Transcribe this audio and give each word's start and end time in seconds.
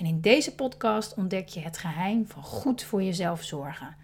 En 0.00 0.06
in 0.06 0.20
deze 0.20 0.54
podcast 0.54 1.14
ontdek 1.14 1.48
je 1.48 1.60
het 1.60 1.78
geheim 1.78 2.26
van 2.26 2.42
goed 2.42 2.82
voor 2.82 3.02
jezelf 3.02 3.42
zorgen. 3.42 3.96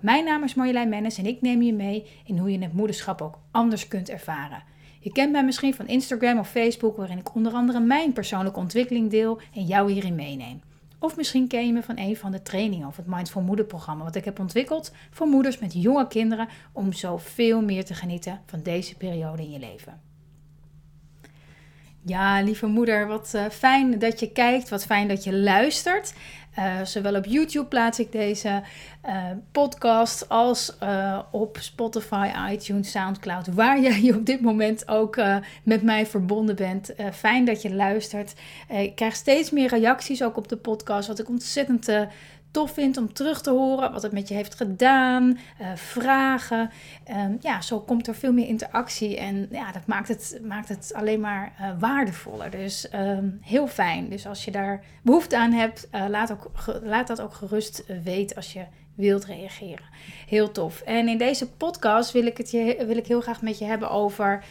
Mijn 0.00 0.24
naam 0.24 0.44
is 0.44 0.54
Marjolein 0.54 0.88
Mennis 0.88 1.18
en 1.18 1.26
ik 1.26 1.40
neem 1.40 1.62
je 1.62 1.72
mee 1.72 2.06
in 2.24 2.38
hoe 2.38 2.50
je 2.50 2.58
het 2.58 2.72
moederschap 2.72 3.20
ook 3.20 3.38
anders 3.50 3.88
kunt 3.88 4.08
ervaren. 4.08 4.62
Je 5.00 5.12
kent 5.12 5.32
mij 5.32 5.44
misschien 5.44 5.74
van 5.74 5.86
Instagram 5.86 6.38
of 6.38 6.48
Facebook, 6.48 6.96
waarin 6.96 7.18
ik 7.18 7.34
onder 7.34 7.52
andere 7.52 7.80
mijn 7.80 8.12
persoonlijke 8.12 8.58
ontwikkeling 8.58 9.10
deel 9.10 9.40
en 9.54 9.64
jou 9.64 9.92
hierin 9.92 10.14
meeneem. 10.14 10.60
Of 10.98 11.16
misschien 11.16 11.48
ken 11.48 11.66
je 11.66 11.72
me 11.72 11.82
van 11.82 11.98
een 11.98 12.16
van 12.16 12.30
de 12.30 12.42
trainingen 12.42 12.86
of 12.86 12.96
het 12.96 13.06
Mindful 13.06 13.42
Moeder 13.42 13.64
programma, 13.64 14.04
wat 14.04 14.14
ik 14.14 14.24
heb 14.24 14.38
ontwikkeld 14.38 14.92
voor 15.10 15.26
moeders 15.26 15.58
met 15.58 15.72
jonge 15.72 16.06
kinderen 16.06 16.48
om 16.72 16.92
zoveel 16.92 17.62
meer 17.62 17.84
te 17.84 17.94
genieten 17.94 18.40
van 18.46 18.62
deze 18.62 18.96
periode 18.96 19.42
in 19.42 19.50
je 19.50 19.58
leven. 19.58 20.11
Ja, 22.04 22.40
lieve 22.40 22.66
moeder, 22.66 23.06
wat 23.06 23.32
uh, 23.34 23.44
fijn 23.50 23.98
dat 23.98 24.20
je 24.20 24.30
kijkt, 24.30 24.68
wat 24.68 24.84
fijn 24.84 25.08
dat 25.08 25.24
je 25.24 25.34
luistert. 25.34 26.14
Uh, 26.58 26.84
zowel 26.84 27.14
op 27.14 27.24
YouTube 27.24 27.66
plaats 27.66 27.98
ik 27.98 28.12
deze 28.12 28.62
uh, 29.06 29.24
podcast 29.52 30.28
als 30.28 30.76
op 31.30 31.56
Spotify, 31.60 32.30
iTunes, 32.50 32.90
SoundCloud, 32.90 33.54
waar 33.54 33.80
jij 33.88 34.02
je 34.02 34.14
op 34.14 34.26
dit 34.26 34.40
moment 34.40 34.88
ook 34.88 35.20
met 35.62 35.82
mij 35.82 36.06
verbonden 36.06 36.56
bent. 36.56 36.94
fijn 37.12 37.44
dat 37.44 37.62
je 37.62 37.74
luistert. 37.74 38.34
ik 38.68 38.94
krijg 38.94 39.14
steeds 39.14 39.50
meer 39.50 39.68
reacties 39.68 40.22
ook 40.22 40.36
op 40.36 40.48
de 40.48 40.56
podcast, 40.56 41.08
wat 41.08 41.18
ik 41.18 41.28
ontzettend 41.28 41.88
tof 42.52 42.70
vindt 42.70 42.96
om 42.96 43.12
terug 43.12 43.42
te 43.42 43.50
horen 43.50 43.92
wat 43.92 44.02
het 44.02 44.12
met 44.12 44.28
je 44.28 44.34
heeft 44.34 44.54
gedaan, 44.54 45.38
uh, 45.60 45.66
vragen. 45.74 46.70
Um, 47.10 47.38
ja, 47.40 47.60
zo 47.60 47.80
komt 47.80 48.06
er 48.06 48.14
veel 48.14 48.32
meer 48.32 48.46
interactie 48.46 49.16
en 49.16 49.48
ja, 49.50 49.72
dat 49.72 49.86
maakt 49.86 50.08
het, 50.08 50.40
maakt 50.42 50.68
het 50.68 50.92
alleen 50.94 51.20
maar 51.20 51.52
uh, 51.60 51.70
waardevoller. 51.78 52.50
Dus 52.50 52.88
um, 52.94 53.38
heel 53.40 53.66
fijn. 53.66 54.08
Dus 54.08 54.26
als 54.26 54.44
je 54.44 54.50
daar 54.50 54.84
behoefte 55.02 55.38
aan 55.38 55.52
hebt, 55.52 55.88
uh, 55.92 56.04
laat, 56.08 56.32
ook, 56.32 56.50
laat 56.82 57.06
dat 57.06 57.20
ook 57.20 57.34
gerust 57.34 57.84
weten 58.02 58.36
als 58.36 58.52
je 58.52 58.64
wilt 58.94 59.24
reageren. 59.24 59.84
Heel 60.26 60.50
tof. 60.50 60.80
En 60.80 61.08
in 61.08 61.18
deze 61.18 61.50
podcast 61.50 62.12
wil 62.12 62.26
ik, 62.26 62.36
het 62.36 62.50
je, 62.50 62.84
wil 62.86 62.96
ik 62.96 63.06
heel 63.06 63.20
graag 63.20 63.42
met 63.42 63.58
je 63.58 63.64
hebben 63.64 63.90
over 63.90 64.44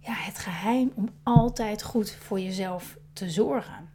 ja, 0.00 0.12
het 0.14 0.38
geheim 0.38 0.92
om 0.94 1.08
altijd 1.22 1.82
goed 1.82 2.10
voor 2.20 2.40
jezelf 2.40 2.96
te 3.12 3.30
zorgen. 3.30 3.88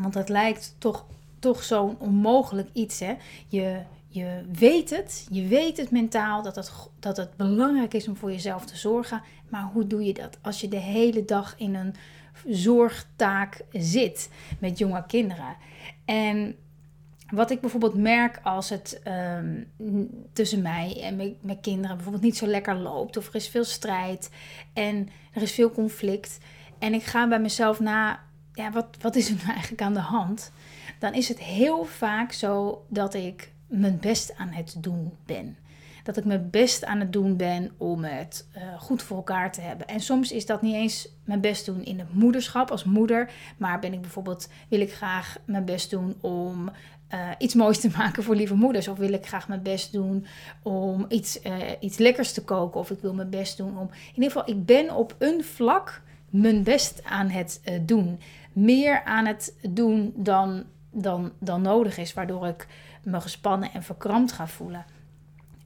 Want 0.00 0.12
dat 0.12 0.28
lijkt 0.28 0.76
toch 0.78 1.06
toch 1.38 1.62
zo'n 1.62 1.96
onmogelijk 1.98 2.68
iets. 2.72 3.00
Hè? 3.00 3.14
Je, 3.48 3.82
je 4.08 4.44
weet 4.52 4.90
het, 4.90 5.26
je 5.30 5.46
weet 5.46 5.76
het 5.76 5.90
mentaal 5.90 6.42
dat 6.42 6.56
het, 6.56 6.72
dat 6.98 7.16
het 7.16 7.36
belangrijk 7.36 7.94
is 7.94 8.08
om 8.08 8.16
voor 8.16 8.30
jezelf 8.30 8.64
te 8.64 8.76
zorgen. 8.76 9.22
Maar 9.48 9.70
hoe 9.72 9.86
doe 9.86 10.04
je 10.04 10.14
dat 10.14 10.38
als 10.42 10.60
je 10.60 10.68
de 10.68 10.80
hele 10.80 11.24
dag 11.24 11.54
in 11.58 11.74
een 11.74 11.94
zorgtaak 12.46 13.64
zit 13.72 14.30
met 14.58 14.78
jonge 14.78 15.04
kinderen? 15.06 15.56
En 16.04 16.56
wat 17.30 17.50
ik 17.50 17.60
bijvoorbeeld 17.60 17.94
merk 17.94 18.40
als 18.42 18.68
het 18.68 19.00
um, 19.38 19.70
tussen 20.32 20.62
mij 20.62 21.00
en 21.02 21.16
mijn, 21.16 21.36
mijn, 21.40 21.60
kinderen 21.60 21.94
bijvoorbeeld 21.96 22.24
niet 22.24 22.36
zo 22.36 22.46
lekker 22.46 22.74
loopt, 22.74 23.16
of 23.16 23.28
er 23.28 23.34
is 23.34 23.48
veel 23.48 23.64
strijd 23.64 24.30
en 24.72 25.08
er 25.32 25.42
is 25.42 25.52
veel 25.52 25.70
conflict. 25.70 26.38
En 26.78 26.94
ik 26.94 27.02
ga 27.02 27.28
bij 27.28 27.40
mezelf 27.40 27.80
na, 27.80 28.20
ja, 28.52 28.72
wat, 28.72 28.86
wat 29.00 29.16
is 29.16 29.28
er 29.30 29.36
nou 29.36 29.48
eigenlijk 29.50 29.82
aan 29.82 29.94
de 29.94 30.00
hand? 30.00 30.52
Dan 30.98 31.14
is 31.14 31.28
het 31.28 31.38
heel 31.38 31.84
vaak 31.84 32.32
zo 32.32 32.84
dat 32.88 33.14
ik 33.14 33.52
mijn 33.66 33.98
best 34.00 34.34
aan 34.36 34.50
het 34.50 34.74
doen 34.78 35.12
ben. 35.26 35.56
Dat 36.02 36.16
ik 36.16 36.24
mijn 36.24 36.50
best 36.50 36.84
aan 36.84 37.00
het 37.00 37.12
doen 37.12 37.36
ben 37.36 37.70
om 37.76 38.04
het 38.04 38.48
uh, 38.56 38.80
goed 38.80 39.02
voor 39.02 39.16
elkaar 39.16 39.52
te 39.52 39.60
hebben. 39.60 39.86
En 39.86 40.00
soms 40.00 40.32
is 40.32 40.46
dat 40.46 40.62
niet 40.62 40.74
eens 40.74 41.08
mijn 41.24 41.40
best 41.40 41.66
doen 41.66 41.84
in 41.84 41.98
het 41.98 42.14
moederschap 42.14 42.70
als 42.70 42.84
moeder. 42.84 43.30
Maar 43.56 43.78
ben 43.78 43.92
ik 43.92 44.00
bijvoorbeeld, 44.00 44.48
wil 44.68 44.80
ik 44.80 44.92
graag 44.92 45.38
mijn 45.44 45.64
best 45.64 45.90
doen 45.90 46.16
om 46.20 46.70
uh, 47.14 47.30
iets 47.38 47.54
moois 47.54 47.80
te 47.80 47.90
maken 47.98 48.22
voor 48.22 48.34
lieve 48.34 48.54
moeders. 48.54 48.88
Of 48.88 48.98
wil 48.98 49.12
ik 49.12 49.26
graag 49.26 49.48
mijn 49.48 49.62
best 49.62 49.92
doen 49.92 50.26
om 50.62 51.06
iets, 51.08 51.42
uh, 51.44 51.56
iets 51.80 51.98
lekkers 51.98 52.32
te 52.32 52.44
koken. 52.44 52.80
Of 52.80 52.90
ik 52.90 53.00
wil 53.00 53.14
mijn 53.14 53.30
best 53.30 53.56
doen 53.56 53.78
om. 53.78 53.90
In 53.90 54.14
ieder 54.14 54.30
geval, 54.30 54.48
ik 54.48 54.66
ben 54.66 54.94
op 54.94 55.14
een 55.18 55.44
vlak 55.44 56.02
mijn 56.30 56.62
best 56.62 57.04
aan 57.04 57.28
het 57.28 57.60
doen. 57.82 58.20
Meer 58.52 59.04
aan 59.04 59.26
het 59.26 59.54
doen 59.62 60.12
dan 60.16 60.64
dan, 61.00 61.32
dan 61.38 61.62
nodig 61.62 61.98
is, 61.98 62.14
waardoor 62.14 62.46
ik 62.46 62.66
me 63.02 63.20
gespannen 63.20 63.72
en 63.72 63.82
verkrampt 63.82 64.32
ga 64.32 64.46
voelen. 64.46 64.84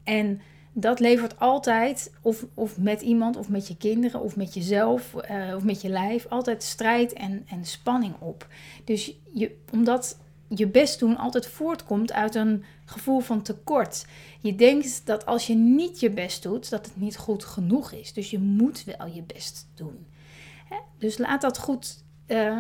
En 0.05 0.41
dat 0.73 1.01
levert 1.01 1.39
altijd, 1.39 2.13
of, 2.23 2.47
of 2.55 2.79
met 2.79 3.01
iemand, 3.01 3.37
of 3.37 3.49
met 3.49 3.69
je 3.69 3.77
kinderen, 3.77 4.21
of 4.21 4.37
met 4.37 4.55
jezelf, 4.55 5.15
uh, 5.31 5.55
of 5.55 5.65
met 5.65 5.81
je 5.83 5.89
lijf, 5.89 6.27
altijd 6.27 6.63
strijd 6.63 7.13
en, 7.13 7.47
en 7.49 7.65
spanning 7.65 8.15
op. 8.19 8.47
Dus 8.85 9.15
je, 9.33 9.57
omdat 9.73 10.19
je 10.49 10.67
best 10.67 10.99
doen 10.99 11.17
altijd 11.17 11.47
voortkomt 11.47 12.13
uit 12.13 12.35
een 12.35 12.65
gevoel 12.85 13.21
van 13.21 13.43
tekort. 13.43 14.07
Je 14.41 14.55
denkt 14.55 15.07
dat 15.07 15.27
als 15.27 15.47
je 15.47 15.55
niet 15.55 16.01
je 16.01 16.11
best 16.11 16.43
doet, 16.43 16.71
dat 16.71 16.87
het 16.87 16.97
niet 16.97 17.17
goed 17.17 17.45
genoeg 17.45 17.93
is. 17.93 18.13
Dus 18.13 18.31
je 18.31 18.39
moet 18.39 18.85
wel 18.85 19.07
je 19.07 19.23
best 19.23 19.69
doen. 19.75 20.07
Dus 20.99 21.19
laat 21.19 21.41
dat 21.41 21.59
goed. 21.59 22.05
Uh, 22.27 22.59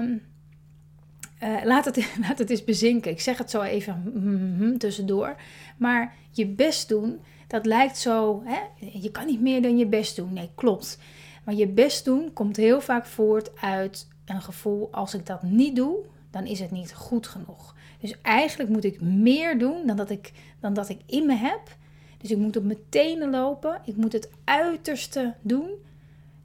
uh, 1.42 1.64
laat, 1.64 1.84
het, 1.84 1.96
laat 2.28 2.38
het 2.38 2.50
eens 2.50 2.64
bezinken. 2.64 3.10
Ik 3.10 3.20
zeg 3.20 3.38
het 3.38 3.50
zo 3.50 3.62
even 3.62 4.12
mm, 4.14 4.78
tussendoor. 4.78 5.36
Maar 5.76 6.14
je 6.30 6.46
best 6.46 6.88
doen, 6.88 7.20
dat 7.46 7.66
lijkt 7.66 7.98
zo. 7.98 8.42
Hè? 8.44 8.60
Je 9.00 9.10
kan 9.10 9.26
niet 9.26 9.40
meer 9.40 9.62
dan 9.62 9.78
je 9.78 9.86
best 9.86 10.16
doen. 10.16 10.32
Nee, 10.32 10.50
klopt. 10.54 10.98
Maar 11.44 11.54
je 11.54 11.68
best 11.68 12.04
doen 12.04 12.32
komt 12.32 12.56
heel 12.56 12.80
vaak 12.80 13.06
voort 13.06 13.60
uit 13.60 14.08
een 14.24 14.42
gevoel: 14.42 14.88
als 14.92 15.14
ik 15.14 15.26
dat 15.26 15.42
niet 15.42 15.76
doe, 15.76 15.96
dan 16.30 16.46
is 16.46 16.60
het 16.60 16.70
niet 16.70 16.94
goed 16.94 17.26
genoeg. 17.26 17.74
Dus 18.00 18.20
eigenlijk 18.22 18.70
moet 18.70 18.84
ik 18.84 19.00
meer 19.00 19.58
doen 19.58 19.86
dan 19.86 19.96
dat 19.96 20.10
ik, 20.10 20.32
dan 20.60 20.74
dat 20.74 20.88
ik 20.88 21.00
in 21.06 21.26
me 21.26 21.34
heb. 21.34 21.76
Dus 22.18 22.30
ik 22.30 22.38
moet 22.38 22.56
op 22.56 22.64
mijn 22.64 22.78
tenen 22.88 23.30
lopen. 23.30 23.80
Ik 23.84 23.96
moet 23.96 24.12
het 24.12 24.30
uiterste 24.44 25.34
doen. 25.40 25.70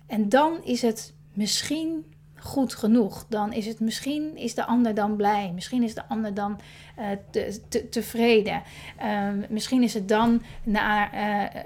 En 0.06 0.30
dan 0.30 0.64
is 0.64 0.82
het 0.82 1.14
misschien 1.34 2.06
goed 2.40 2.76
genoeg. 2.76 3.26
Dan 3.30 3.54
is 3.54 3.66
het 3.66 3.80
misschien 3.80 4.38
is 4.38 4.56
de 4.56 4.66
ander 4.66 4.94
dan 4.94 5.16
blij. 5.16 5.52
Misschien 5.54 5.84
is 5.84 5.94
de 5.94 6.08
ander 6.08 6.34
dan 6.34 6.60
uh, 7.00 7.06
te, 7.30 7.60
te, 7.70 7.90
tevreden. 7.90 8.62
Uh, 9.04 9.30
misschien 9.50 9.84
is 9.84 9.94
het 9.94 10.08
dan 10.08 10.42
naar, 10.64 11.14
uh, 11.14 11.62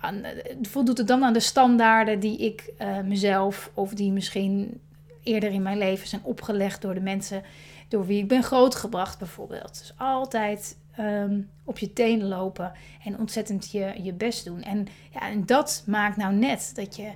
aan, 0.00 0.22
voldoet 0.62 0.98
het 0.98 1.06
dan 1.06 1.24
aan 1.24 1.32
de 1.32 1.40
standaarden 1.40 2.20
die 2.20 2.38
ik 2.38 2.72
mezelf 3.04 3.70
of 3.74 3.94
die 3.94 4.12
misschien 4.12 4.80
eerder 5.22 5.50
in 5.50 5.62
mijn 5.62 5.78
leven 5.78 6.08
zijn 6.08 6.24
opgelegd 6.24 6.82
door 6.82 6.94
de 6.94 7.00
mensen 7.00 7.42
door 7.88 8.06
wie 8.06 8.18
ik 8.18 8.28
ben 8.28 8.42
grootgebracht 8.42 9.18
bijvoorbeeld. 9.18 9.78
Dus 9.78 9.92
altijd 9.96 10.76
um, 11.00 11.50
op 11.64 11.78
je 11.78 11.92
tenen 11.92 12.28
lopen 12.28 12.72
en 13.04 13.18
ontzettend 13.18 13.70
je, 13.70 13.94
je 14.02 14.12
best 14.12 14.44
doen. 14.44 14.62
En, 14.62 14.86
ja, 15.12 15.30
en 15.30 15.46
dat 15.46 15.82
maakt 15.86 16.16
nou 16.16 16.34
net 16.34 16.72
dat 16.74 16.96
je 16.96 17.10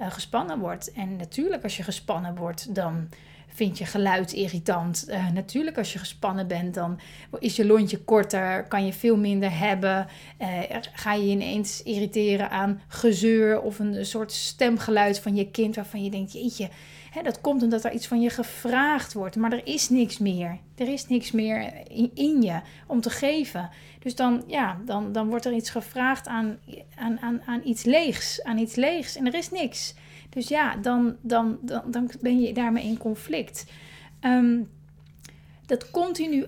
uh, 0.00 0.10
gespannen 0.10 0.58
wordt. 0.58 0.92
En 0.92 1.16
natuurlijk, 1.16 1.62
als 1.62 1.76
je 1.76 1.82
gespannen 1.82 2.36
wordt, 2.36 2.74
dan 2.74 3.08
vind 3.46 3.78
je 3.78 3.86
geluid 3.86 4.32
irritant. 4.32 5.04
Uh, 5.08 5.30
natuurlijk, 5.30 5.78
als 5.78 5.92
je 5.92 5.98
gespannen 5.98 6.46
bent, 6.46 6.74
dan 6.74 7.00
is 7.38 7.56
je 7.56 7.66
lontje 7.66 7.98
korter, 7.98 8.64
kan 8.64 8.86
je 8.86 8.92
veel 8.92 9.16
minder 9.16 9.58
hebben. 9.58 10.06
Uh, 10.38 10.48
ga 10.92 11.12
je 11.12 11.26
ineens 11.26 11.82
irriteren 11.82 12.50
aan 12.50 12.80
gezeur 12.88 13.60
of 13.60 13.78
een 13.78 14.06
soort 14.06 14.32
stemgeluid 14.32 15.18
van 15.18 15.36
je 15.36 15.50
kind 15.50 15.76
waarvan 15.76 16.04
je 16.04 16.10
denkt, 16.10 16.32
jeetje, 16.32 16.68
hè, 17.10 17.22
dat 17.22 17.40
komt 17.40 17.62
omdat 17.62 17.84
er 17.84 17.92
iets 17.92 18.06
van 18.06 18.20
je 18.20 18.30
gevraagd 18.30 19.12
wordt. 19.12 19.36
Maar 19.36 19.52
er 19.52 19.66
is 19.66 19.88
niks 19.88 20.18
meer. 20.18 20.58
Er 20.74 20.88
is 20.88 21.06
niks 21.08 21.30
meer 21.30 21.72
in, 22.14 22.42
je 22.42 22.60
om 22.86 23.00
te 23.00 23.10
geven. 23.10 23.70
Dus 23.98 24.14
dan, 24.14 24.42
ja, 24.46 24.80
dan, 24.84 25.12
dan 25.12 25.28
wordt 25.28 25.44
er 25.44 25.52
iets 25.52 25.70
gevraagd 25.70 26.26
aan, 26.26 26.58
aan, 26.94 27.20
aan, 27.20 27.42
aan 27.46 27.60
iets 27.64 27.84
leegs. 27.84 28.42
Aan 28.42 28.58
iets 28.58 28.74
leegs 28.74 29.16
en 29.16 29.26
er 29.26 29.34
is 29.34 29.50
niks. 29.50 29.94
Dus 30.28 30.48
ja, 30.48 30.76
dan, 30.76 31.16
dan, 31.20 31.58
dan, 31.62 31.82
dan 31.86 32.10
ben 32.20 32.40
je 32.40 32.52
daarmee 32.52 32.84
in 32.84 32.98
conflict. 32.98 33.66
Um, 34.20 34.70
dat 35.66 35.90
continu 35.90 36.46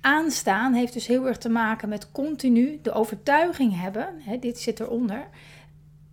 aanstaan 0.00 0.72
heeft 0.72 0.92
dus 0.92 1.06
heel 1.06 1.26
erg 1.26 1.38
te 1.38 1.48
maken 1.48 1.88
met 1.88 2.10
continu 2.10 2.78
de 2.82 2.92
overtuiging 2.92 3.80
hebben, 3.80 4.14
hè, 4.18 4.38
dit 4.38 4.58
zit 4.58 4.80
eronder, 4.80 5.28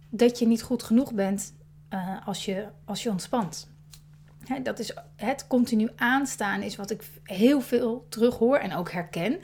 dat 0.10 0.40
je 0.40 0.48
niet 0.48 0.64
goed 0.64 0.84
genoeg 0.84 1.14
bent 1.14 1.54
uh, 1.94 2.28
als, 2.28 2.46
je, 2.46 2.68
als 2.86 3.04
je 3.04 3.10
ontspant. 3.10 3.71
Hè, 4.46 4.62
dat 4.62 4.80
is 4.80 4.94
het 5.16 5.48
continu 5.48 5.90
aanstaan 5.96 6.62
is 6.62 6.76
wat 6.76 6.92
ik 6.92 7.04
heel 7.24 7.62
veel 7.62 8.06
terughoor 8.10 8.58
en 8.58 8.74
ook 8.76 8.92
herken. 8.92 9.40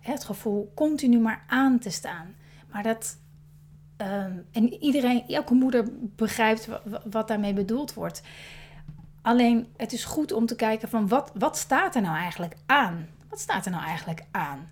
het 0.00 0.24
gevoel 0.24 0.72
continu 0.74 1.18
maar 1.18 1.44
aan 1.46 1.78
te 1.78 1.90
staan. 1.90 2.34
Maar 2.70 2.82
dat. 2.82 3.20
Ehm, 3.96 4.38
en 4.52 4.72
iedereen, 4.72 5.28
elke 5.28 5.54
moeder 5.54 5.88
begrijpt 6.16 6.68
wat 7.10 7.28
daarmee 7.28 7.52
bedoeld 7.52 7.94
wordt. 7.94 8.22
Alleen 9.22 9.72
het 9.76 9.92
is 9.92 10.04
goed 10.04 10.32
om 10.32 10.46
te 10.46 10.56
kijken 10.56 10.88
van 10.88 11.08
wat, 11.08 11.30
wat 11.34 11.56
staat 11.56 11.94
er 11.94 12.02
nou 12.02 12.16
eigenlijk 12.16 12.56
aan? 12.66 13.08
Wat 13.28 13.40
staat 13.40 13.64
er 13.64 13.70
nou 13.70 13.84
eigenlijk 13.84 14.24
aan? 14.30 14.70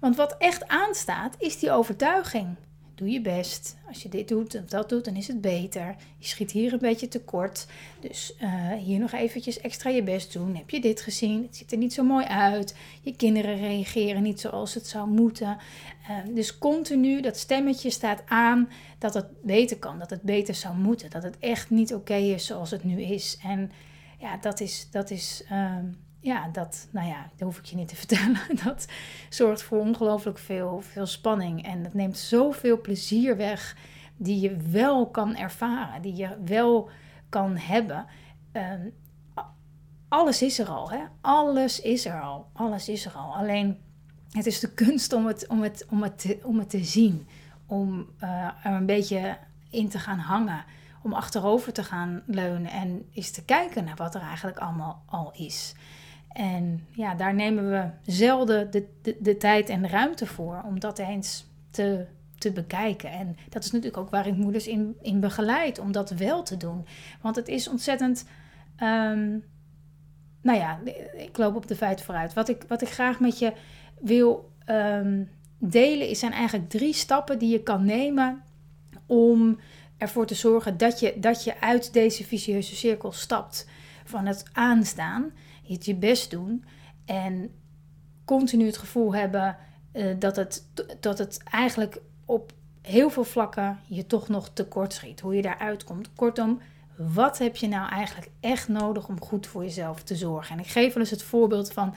Want 0.00 0.16
wat 0.16 0.36
echt 0.38 0.68
aanstaat 0.68 1.34
is 1.38 1.58
die 1.58 1.70
overtuiging. 1.70 2.56
Doe 3.00 3.10
je 3.10 3.20
best. 3.20 3.76
Als 3.88 4.02
je 4.02 4.08
dit 4.08 4.28
doet 4.28 4.54
of 4.54 4.64
dat 4.64 4.88
doet, 4.88 5.04
dan 5.04 5.16
is 5.16 5.28
het 5.28 5.40
beter. 5.40 5.96
Je 6.16 6.26
schiet 6.26 6.50
hier 6.50 6.72
een 6.72 6.78
beetje 6.78 7.08
tekort. 7.08 7.66
Dus 8.00 8.34
uh, 8.42 8.72
hier 8.72 8.98
nog 8.98 9.12
eventjes 9.12 9.60
extra 9.60 9.90
je 9.90 10.02
best 10.02 10.32
doen. 10.32 10.56
Heb 10.56 10.70
je 10.70 10.80
dit 10.80 11.00
gezien? 11.00 11.42
Het 11.42 11.56
ziet 11.56 11.72
er 11.72 11.78
niet 11.78 11.92
zo 11.92 12.02
mooi 12.02 12.24
uit. 12.24 12.76
Je 13.00 13.16
kinderen 13.16 13.56
reageren 13.56 14.22
niet 14.22 14.40
zoals 14.40 14.74
het 14.74 14.86
zou 14.86 15.08
moeten. 15.08 15.58
Uh, 16.10 16.34
dus 16.34 16.58
continu, 16.58 17.20
dat 17.20 17.36
stemmetje 17.36 17.90
staat 17.90 18.22
aan 18.26 18.68
dat 18.98 19.14
het 19.14 19.42
beter 19.42 19.78
kan. 19.78 19.98
Dat 19.98 20.10
het 20.10 20.22
beter 20.22 20.54
zou 20.54 20.76
moeten. 20.76 21.10
Dat 21.10 21.22
het 21.22 21.38
echt 21.38 21.70
niet 21.70 21.94
oké 21.94 22.16
is 22.16 22.46
zoals 22.46 22.70
het 22.70 22.84
nu 22.84 23.02
is. 23.02 23.38
En 23.42 23.70
ja, 24.18 24.36
dat 24.36 24.60
is... 24.60 24.88
Dat 24.90 25.10
is 25.10 25.44
uh, 25.52 25.76
ja, 26.20 26.48
dat, 26.48 26.88
nou 26.92 27.08
ja, 27.08 27.30
dat 27.36 27.40
hoef 27.40 27.58
ik 27.58 27.64
je 27.64 27.76
niet 27.76 27.88
te 27.88 27.96
vertellen. 28.04 28.40
Dat 28.64 28.86
zorgt 29.28 29.62
voor 29.62 29.78
ongelooflijk 29.78 30.38
veel, 30.38 30.80
veel 30.80 31.06
spanning. 31.06 31.64
En 31.64 31.82
dat 31.82 31.94
neemt 31.94 32.18
zoveel 32.18 32.80
plezier 32.80 33.36
weg 33.36 33.76
die 34.16 34.40
je 34.40 34.56
wel 34.56 35.10
kan 35.10 35.36
ervaren, 35.36 36.02
die 36.02 36.16
je 36.16 36.36
wel 36.44 36.90
kan 37.28 37.56
hebben. 37.56 38.06
Ehm, 38.52 38.88
alles 40.08 40.42
is 40.42 40.58
er 40.58 40.68
al, 40.68 40.90
hè? 40.90 40.98
Alles 41.20 41.80
is 41.80 42.06
er 42.06 42.20
al. 42.20 42.50
Alles 42.52 42.88
is 42.88 43.04
er 43.04 43.12
al. 43.12 43.36
Alleen 43.36 43.78
het 44.30 44.46
is 44.46 44.60
de 44.60 44.74
kunst 44.74 45.12
om 45.12 45.26
het, 45.26 45.46
om 45.46 45.62
het, 45.62 45.86
om 45.90 46.02
het, 46.02 46.18
te, 46.18 46.38
om 46.42 46.58
het 46.58 46.70
te 46.70 46.84
zien. 46.84 47.28
Om 47.66 48.08
uh, 48.22 48.44
er 48.62 48.72
een 48.72 48.86
beetje 48.86 49.38
in 49.70 49.88
te 49.88 49.98
gaan 49.98 50.18
hangen. 50.18 50.64
Om 51.02 51.12
achterover 51.12 51.72
te 51.72 51.84
gaan 51.84 52.22
leunen 52.26 52.70
en 52.70 53.08
eens 53.12 53.30
te 53.30 53.44
kijken 53.44 53.84
naar 53.84 53.96
wat 53.96 54.14
er 54.14 54.20
eigenlijk 54.20 54.58
allemaal 54.58 55.02
al 55.06 55.32
is. 55.32 55.74
En 56.32 56.86
ja, 56.90 57.14
daar 57.14 57.34
nemen 57.34 57.70
we 57.70 58.12
zelden 58.12 58.70
de, 58.70 58.88
de, 59.02 59.16
de 59.20 59.36
tijd 59.36 59.68
en 59.68 59.82
de 59.82 59.88
ruimte 59.88 60.26
voor 60.26 60.62
om 60.66 60.80
dat 60.80 60.98
eens 60.98 61.46
te, 61.70 62.06
te 62.38 62.52
bekijken. 62.52 63.10
En 63.10 63.36
dat 63.48 63.64
is 63.64 63.70
natuurlijk 63.70 64.02
ook 64.02 64.10
waar 64.10 64.26
ik 64.26 64.36
moeders 64.36 64.66
in, 64.66 64.96
in 65.00 65.20
begeleid, 65.20 65.78
om 65.78 65.92
dat 65.92 66.10
wel 66.10 66.42
te 66.42 66.56
doen. 66.56 66.86
Want 67.20 67.36
het 67.36 67.48
is 67.48 67.68
ontzettend. 67.68 68.24
Um, 68.82 69.44
nou 70.42 70.58
ja, 70.58 70.80
ik 71.16 71.36
loop 71.36 71.56
op 71.56 71.66
de 71.66 71.76
feiten 71.76 72.04
vooruit. 72.04 72.32
Wat 72.32 72.48
ik, 72.48 72.64
wat 72.68 72.82
ik 72.82 72.88
graag 72.88 73.20
met 73.20 73.38
je 73.38 73.52
wil 74.00 74.52
um, 74.66 75.28
delen, 75.58 76.16
zijn 76.16 76.32
eigenlijk 76.32 76.70
drie 76.70 76.92
stappen 76.94 77.38
die 77.38 77.50
je 77.50 77.62
kan 77.62 77.84
nemen 77.84 78.42
om 79.06 79.58
ervoor 79.96 80.26
te 80.26 80.34
zorgen 80.34 80.76
dat 80.76 81.00
je, 81.00 81.14
dat 81.16 81.44
je 81.44 81.60
uit 81.60 81.92
deze 81.92 82.24
vicieuze 82.24 82.76
cirkel 82.76 83.12
stapt 83.12 83.68
van 84.04 84.26
het 84.26 84.44
aanstaan 84.52 85.32
het 85.74 85.84
je 85.84 85.94
best 85.94 86.30
doen 86.30 86.64
en 87.04 87.54
continu 88.24 88.66
het 88.66 88.78
gevoel 88.78 89.14
hebben 89.14 89.56
uh, 89.92 90.14
dat, 90.18 90.36
het, 90.36 90.64
dat 91.00 91.18
het 91.18 91.42
eigenlijk 91.44 92.00
op 92.24 92.52
heel 92.82 93.10
veel 93.10 93.24
vlakken 93.24 93.78
je 93.86 94.06
toch 94.06 94.28
nog 94.28 94.50
tekort 94.52 94.92
schiet. 94.92 95.20
Hoe 95.20 95.34
je 95.34 95.42
daaruit 95.42 95.84
komt. 95.84 96.10
Kortom, 96.14 96.60
wat 96.96 97.38
heb 97.38 97.56
je 97.56 97.68
nou 97.68 97.90
eigenlijk 97.90 98.30
echt 98.40 98.68
nodig 98.68 99.08
om 99.08 99.20
goed 99.20 99.46
voor 99.46 99.62
jezelf 99.62 100.02
te 100.02 100.16
zorgen? 100.16 100.56
En 100.56 100.62
ik 100.62 100.70
geef 100.70 100.92
wel 100.92 101.02
eens 101.02 101.10
het 101.10 101.22
voorbeeld 101.22 101.72
van 101.72 101.94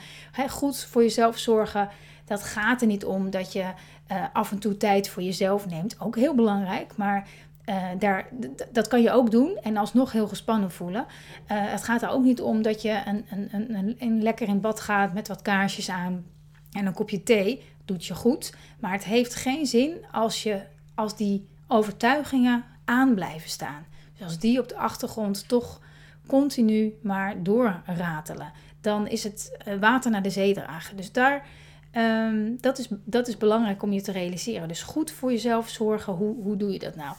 goed 0.48 0.78
voor 0.78 1.02
jezelf 1.02 1.38
zorgen. 1.38 1.88
Dat 2.24 2.42
gaat 2.42 2.80
er 2.80 2.86
niet 2.86 3.04
om 3.04 3.30
dat 3.30 3.52
je 3.52 3.72
uh, 4.12 4.24
af 4.32 4.50
en 4.50 4.58
toe 4.58 4.76
tijd 4.76 5.08
voor 5.08 5.22
jezelf 5.22 5.66
neemt. 5.66 6.00
Ook 6.00 6.16
heel 6.16 6.34
belangrijk. 6.34 6.96
Maar 6.96 7.28
uh, 7.68 7.84
daar, 7.98 8.28
dat 8.72 8.88
kan 8.88 9.02
je 9.02 9.10
ook 9.10 9.30
doen 9.30 9.58
en 9.62 9.76
alsnog 9.76 10.12
heel 10.12 10.28
gespannen 10.28 10.70
voelen. 10.70 11.00
Uh, 11.02 11.06
het 11.48 11.84
gaat 11.84 12.02
er 12.02 12.08
ook 12.08 12.24
niet 12.24 12.40
om 12.40 12.62
dat 12.62 12.82
je 12.82 13.02
een, 13.04 13.24
een, 13.50 13.96
een, 13.98 14.22
lekker 14.22 14.48
in 14.48 14.60
bad 14.60 14.80
gaat 14.80 15.14
met 15.14 15.28
wat 15.28 15.42
kaarsjes 15.42 15.90
aan 15.90 16.24
en 16.72 16.86
een 16.86 16.94
kopje 16.94 17.22
thee. 17.22 17.62
Doet 17.84 18.06
je 18.06 18.14
goed. 18.14 18.54
Maar 18.80 18.92
het 18.92 19.04
heeft 19.04 19.34
geen 19.34 19.66
zin 19.66 20.04
als, 20.10 20.42
je, 20.42 20.60
als 20.94 21.16
die 21.16 21.48
overtuigingen 21.68 22.64
aan 22.84 23.14
blijven 23.14 23.50
staan. 23.50 23.84
Dus 24.12 24.26
als 24.26 24.38
die 24.38 24.60
op 24.60 24.68
de 24.68 24.76
achtergrond 24.76 25.48
toch 25.48 25.80
continu 26.26 26.98
maar 27.02 27.42
doorratelen. 27.42 28.52
Dan 28.80 29.08
is 29.08 29.24
het 29.24 29.56
eh, 29.58 29.78
water 29.78 30.10
naar 30.10 30.22
de 30.22 30.30
zee 30.30 30.54
dragen. 30.54 30.96
Dus 30.96 31.12
daar, 31.12 31.46
um, 31.92 32.56
dat, 32.60 32.78
is, 32.78 32.88
dat 32.90 33.28
is 33.28 33.36
belangrijk 33.36 33.82
om 33.82 33.92
je 33.92 34.02
te 34.02 34.12
realiseren. 34.12 34.68
Dus 34.68 34.82
goed 34.82 35.10
voor 35.10 35.30
jezelf 35.30 35.68
zorgen. 35.68 36.12
Hoe, 36.12 36.42
hoe 36.42 36.56
doe 36.56 36.72
je 36.72 36.78
dat 36.78 36.96
nou? 36.96 37.16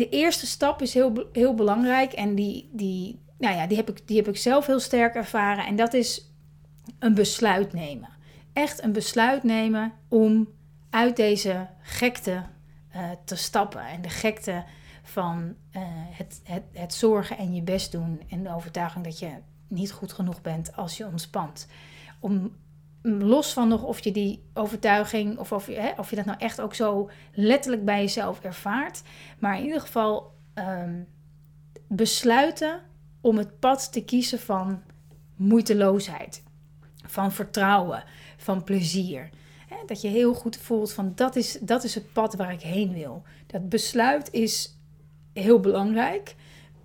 De 0.00 0.08
eerste 0.08 0.46
stap 0.46 0.82
is 0.82 0.94
heel, 0.94 1.28
heel 1.32 1.54
belangrijk 1.54 2.12
en 2.12 2.34
die, 2.34 2.70
die, 2.72 3.20
nou 3.38 3.56
ja, 3.56 3.66
die, 3.66 3.76
heb 3.76 3.88
ik, 3.88 4.08
die 4.08 4.16
heb 4.16 4.28
ik 4.28 4.36
zelf 4.36 4.66
heel 4.66 4.80
sterk 4.80 5.14
ervaren. 5.14 5.66
En 5.66 5.76
dat 5.76 5.94
is 5.94 6.32
een 6.98 7.14
besluit 7.14 7.72
nemen. 7.72 8.08
Echt 8.52 8.82
een 8.82 8.92
besluit 8.92 9.42
nemen 9.42 9.92
om 10.08 10.48
uit 10.90 11.16
deze 11.16 11.68
gekte 11.80 12.42
uh, 12.96 13.10
te 13.24 13.36
stappen. 13.36 13.86
En 13.86 14.02
de 14.02 14.08
gekte 14.08 14.64
van 15.02 15.54
uh, 15.72 15.82
het, 15.92 16.40
het, 16.44 16.62
het 16.72 16.94
zorgen 16.94 17.38
en 17.38 17.54
je 17.54 17.62
best 17.62 17.92
doen. 17.92 18.20
En 18.28 18.42
de 18.42 18.54
overtuiging 18.54 19.04
dat 19.04 19.18
je 19.18 19.30
niet 19.68 19.92
goed 19.92 20.12
genoeg 20.12 20.40
bent 20.40 20.76
als 20.76 20.96
je 20.96 21.06
ontspant. 21.06 21.66
Om 22.20 22.56
los 23.02 23.52
van 23.52 23.68
nog 23.68 23.82
of 23.82 24.04
je 24.04 24.12
die 24.12 24.42
overtuiging 24.54 25.38
of 25.38 25.52
of 25.52 25.66
je, 25.66 25.74
hè, 25.74 25.92
of 25.96 26.10
je 26.10 26.16
dat 26.16 26.24
nou 26.24 26.38
echt 26.38 26.60
ook 26.60 26.74
zo 26.74 27.10
letterlijk 27.34 27.84
bij 27.84 28.00
jezelf 28.00 28.40
ervaart, 28.40 29.02
maar 29.38 29.58
in 29.58 29.64
ieder 29.64 29.80
geval 29.80 30.32
um, 30.54 31.06
besluiten 31.88 32.80
om 33.20 33.38
het 33.38 33.58
pad 33.58 33.92
te 33.92 34.04
kiezen 34.04 34.40
van 34.40 34.82
moeiteloosheid, 35.36 36.42
van 37.06 37.32
vertrouwen, 37.32 38.04
van 38.36 38.64
plezier. 38.64 39.30
Hè, 39.68 39.76
dat 39.86 40.00
je 40.00 40.08
heel 40.08 40.34
goed 40.34 40.56
voelt 40.56 40.92
van 40.92 41.12
dat 41.14 41.36
is, 41.36 41.58
dat 41.60 41.84
is 41.84 41.94
het 41.94 42.12
pad 42.12 42.34
waar 42.34 42.52
ik 42.52 42.60
heen 42.60 42.92
wil. 42.92 43.22
Dat 43.46 43.68
besluit 43.68 44.32
is 44.32 44.78
heel 45.32 45.60
belangrijk, 45.60 46.34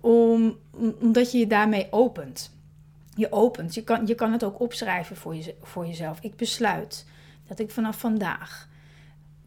om, 0.00 0.58
omdat 1.00 1.32
je 1.32 1.38
je 1.38 1.46
daarmee 1.46 1.86
opent 1.90 2.55
je 3.16 3.32
opent. 3.32 3.74
Je 3.74 3.84
kan, 3.84 4.06
je 4.06 4.14
kan 4.14 4.32
het 4.32 4.44
ook 4.44 4.60
opschrijven 4.60 5.16
voor, 5.16 5.36
je, 5.36 5.54
voor 5.62 5.86
jezelf. 5.86 6.18
Ik 6.20 6.36
besluit 6.36 7.06
dat 7.46 7.58
ik 7.58 7.70
vanaf 7.70 7.98
vandaag 7.98 8.68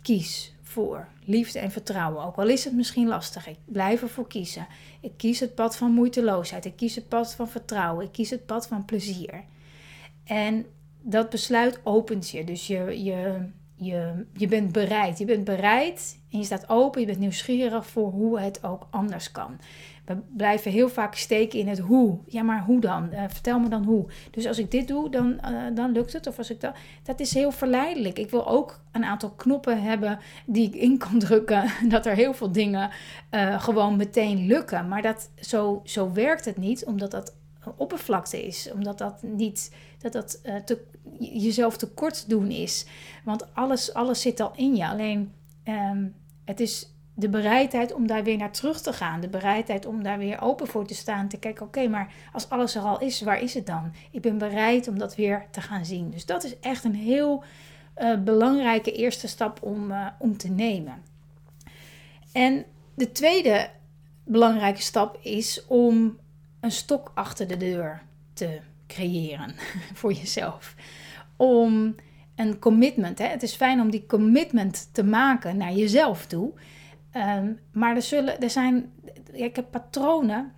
kies 0.02 0.54
voor 0.62 1.08
liefde 1.24 1.60
en 1.60 1.72
vertrouwen. 1.72 2.26
Ook 2.26 2.36
al 2.36 2.48
is 2.48 2.64
het 2.64 2.74
misschien 2.74 3.08
lastig, 3.08 3.48
ik 3.48 3.58
blijf 3.66 4.02
ervoor 4.02 4.28
kiezen. 4.28 4.68
Ik 5.02 5.12
kies 5.18 5.40
het 5.40 5.56
pad 5.56 5.78
van 5.78 5.92
moeiteloosheid. 5.92 6.66
Ik 6.66 6.76
kies 6.76 6.96
het 6.96 7.08
pad 7.08 7.36
van 7.36 7.50
vertrouwen. 7.50 8.06
Ik 8.06 8.12
kies 8.12 8.30
het 8.30 8.46
pad 8.46 8.68
van 8.68 8.86
plezier. 8.86 9.44
En 10.24 10.66
dat 11.02 11.30
besluit 11.30 11.80
opent 11.84 12.30
je. 12.30 12.44
Dus 12.44 12.68
je, 12.68 13.04
je, 13.04 13.50
je, 13.76 14.26
je 14.34 14.48
bent 14.48 14.72
bereid. 14.72 15.18
Je 15.18 15.26
bent 15.26 15.44
bereid 15.44 16.20
en 16.32 16.38
je 16.38 16.46
staat 16.46 16.70
open. 16.70 17.02
Je 17.02 17.08
bent 17.08 17.20
nieuwsgierig 17.20 17.88
voor 17.88 18.10
hoe 18.10 18.40
het 18.40 18.64
ook 18.64 18.88
anders 18.90 19.32
kan. 19.32 19.60
We 20.10 20.18
blijven 20.36 20.72
heel 20.72 20.90
vaak 20.90 21.16
steken 21.16 21.60
in 21.60 21.68
het 21.68 21.80
hoe. 21.80 22.18
Ja, 22.26 22.44
maar 22.44 22.64
hoe 22.64 22.80
dan? 22.80 23.10
Uh, 23.14 23.24
vertel 23.28 23.60
me 23.60 23.70
dan 23.70 23.84
hoe. 23.84 24.06
Dus 24.32 24.46
als 24.46 24.58
ik 24.58 24.72
dit 24.72 24.88
doe, 24.88 25.10
dan, 25.10 25.40
uh, 25.46 25.76
dan 25.76 25.92
lukt 25.92 26.14
het. 26.14 26.28
Of 26.28 26.38
als 26.38 26.50
ik 26.50 26.62
dat. 26.62 26.76
Dat 27.04 27.20
is 27.20 27.34
heel 27.34 27.52
verleidelijk. 27.52 28.20
Ik 28.20 28.30
wil 28.30 28.48
ook 28.48 28.82
een 28.92 29.04
aantal 29.04 29.32
knoppen 29.32 29.82
hebben 29.82 30.20
die 30.46 30.68
ik 30.68 30.76
in 30.76 30.98
kan 30.98 31.20
drukken. 31.20 31.72
Dat 31.90 32.06
er 32.06 32.16
heel 32.16 32.34
veel 32.34 32.52
dingen 32.52 32.90
uh, 33.32 33.62
gewoon 33.62 33.96
meteen 33.96 34.48
lukken. 34.48 34.88
Maar 34.88 35.02
dat, 35.02 35.30
zo, 35.36 35.82
zo 35.84 36.12
werkt 36.12 36.46
het 36.46 36.58
niet, 36.58 36.86
omdat 36.86 37.12
dat 37.12 37.36
oppervlakte 37.78 38.46
is. 38.46 38.72
Omdat 38.74 38.98
dat 38.98 39.24
niet. 39.24 39.76
Dat 40.00 40.14
dat 40.14 40.42
jezelf 41.20 41.78
tekort 41.78 42.30
doen 42.30 42.52
is. 42.52 42.86
Want 43.24 43.54
alles, 43.54 43.94
alles 43.94 44.22
zit 44.22 44.40
al 44.40 44.52
in 44.56 44.76
je. 44.76 44.88
Alleen. 44.88 45.34
Um, 45.66 46.16
het 46.46 46.60
is 46.60 46.94
de 47.20 47.30
bereidheid 47.30 47.94
om 47.94 48.08
daar 48.08 48.24
weer 48.24 48.38
naar 48.38 48.52
terug 48.52 48.82
te 48.82 48.94
gaan. 48.94 49.22
De 49.22 49.30
bereidheid 49.30 49.86
om 49.86 50.04
daar 50.04 50.18
weer 50.18 50.42
open 50.42 50.68
voor 50.68 50.86
te 50.86 50.96
staan. 50.96 51.28
Te 51.28 51.38
kijken, 51.38 51.66
oké, 51.66 51.88
maar 51.88 52.14
als 52.34 52.50
alles 52.50 52.76
er 52.76 52.82
al 52.82 53.00
is, 53.00 53.22
waar 53.22 53.42
is 53.42 53.54
het 53.54 53.66
dan? 53.66 53.92
Ik 54.12 54.22
ben 54.22 54.38
bereid 54.38 54.88
om 54.88 54.98
dat 54.98 55.16
weer 55.16 55.46
te 55.52 55.62
gaan 55.62 55.86
zien. 55.86 56.10
Dus 56.10 56.26
dat 56.26 56.44
is 56.44 56.60
echt 56.60 56.84
een 56.84 56.96
heel 56.96 57.44
uh, 57.98 58.18
belangrijke 58.24 58.92
eerste 58.92 59.28
stap 59.28 59.64
om, 59.64 59.92
uh, 59.92 60.08
om 60.20 60.38
te 60.38 60.50
nemen. 60.50 61.02
En 62.32 62.66
de 62.96 63.12
tweede 63.12 63.70
belangrijke 64.24 64.82
stap 64.82 65.20
is 65.22 65.66
om 65.68 66.18
een 66.60 66.72
stok 66.72 67.12
achter 67.14 67.48
de 67.48 67.58
deur 67.58 68.02
te 68.34 68.60
creëren 68.88 69.56
voor 70.00 70.14
jezelf. 70.14 70.76
Om 71.36 71.96
een 72.36 72.60
commitment. 72.60 73.18
Hè? 73.18 73.26
Het 73.26 73.44
is 73.44 73.56
fijn 73.56 73.82
om 73.82 73.92
die 73.92 74.06
commitment 74.06 74.90
te 74.92 75.04
maken 75.04 75.58
naar 75.58 75.74
jezelf 75.74 76.26
toe. 76.26 76.52
Um, 77.14 77.60
maar 77.72 77.96
er, 77.96 78.02
zullen, 78.02 78.42
er 78.42 78.50
zijn, 78.50 78.92
ik 79.32 79.56
heb 79.56 79.72
patronen 79.72 80.52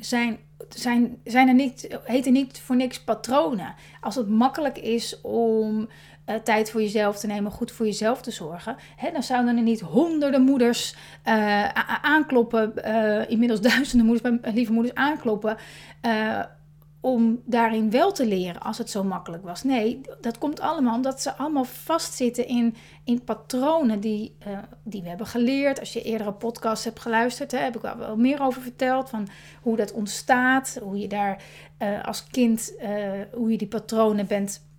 zijn, 0.00 0.38
zijn, 0.68 1.20
zijn 1.24 1.48
er 1.48 1.54
niet, 1.54 1.98
heten 2.04 2.32
niet 2.32 2.60
voor 2.60 2.76
niks 2.76 3.00
patronen. 3.04 3.74
Als 4.00 4.14
het 4.14 4.28
makkelijk 4.28 4.78
is 4.78 5.20
om 5.20 5.88
uh, 6.26 6.34
tijd 6.34 6.70
voor 6.70 6.80
jezelf 6.80 7.18
te 7.18 7.26
nemen, 7.26 7.50
goed 7.50 7.72
voor 7.72 7.86
jezelf 7.86 8.22
te 8.22 8.30
zorgen, 8.30 8.76
hè, 8.96 9.10
dan 9.12 9.22
zouden 9.22 9.56
er 9.56 9.62
niet 9.62 9.80
honderden 9.80 10.42
moeders 10.42 10.96
uh, 11.28 11.68
aankloppen, 12.02 12.72
uh, 12.76 13.30
inmiddels 13.30 13.60
duizenden 13.70 14.06
moeders, 14.06 14.54
lieve 14.54 14.72
moeders 14.72 14.94
aankloppen 14.94 15.56
om 17.04 17.42
daarin 17.44 17.90
wel 17.90 18.12
te 18.12 18.26
leren 18.26 18.60
als 18.60 18.78
het 18.78 18.90
zo 18.90 19.04
makkelijk 19.04 19.44
was. 19.44 19.62
Nee, 19.62 20.00
dat 20.20 20.38
komt 20.38 20.60
allemaal 20.60 20.94
omdat 20.94 21.22
ze 21.22 21.36
allemaal 21.36 21.64
vastzitten 21.64 22.46
in, 22.46 22.74
in 23.04 23.24
patronen 23.24 24.00
die, 24.00 24.36
uh, 24.46 24.58
die 24.82 25.02
we 25.02 25.08
hebben 25.08 25.26
geleerd. 25.26 25.80
Als 25.80 25.92
je 25.92 26.02
eerdere 26.02 26.32
podcasts 26.32 26.84
hebt 26.84 27.00
geluisterd, 27.00 27.52
hè, 27.52 27.58
heb 27.58 27.76
ik 27.76 27.82
wel, 27.82 28.16
meer 28.16 28.42
over 28.42 28.62
verteld 28.62 29.08
van 29.08 29.28
hoe 29.62 29.76
dat 29.76 29.92
ontstaat, 29.92 30.78
hoe 30.82 30.98
je 30.98 31.08
daar 31.08 31.42
uh, 31.78 32.04
als 32.04 32.26
kind, 32.26 32.72
uh, 32.82 32.88
hoe 33.32 33.50
je 33.50 33.58
die 33.58 33.68
patronen 33.68 34.26
bent 34.26 34.70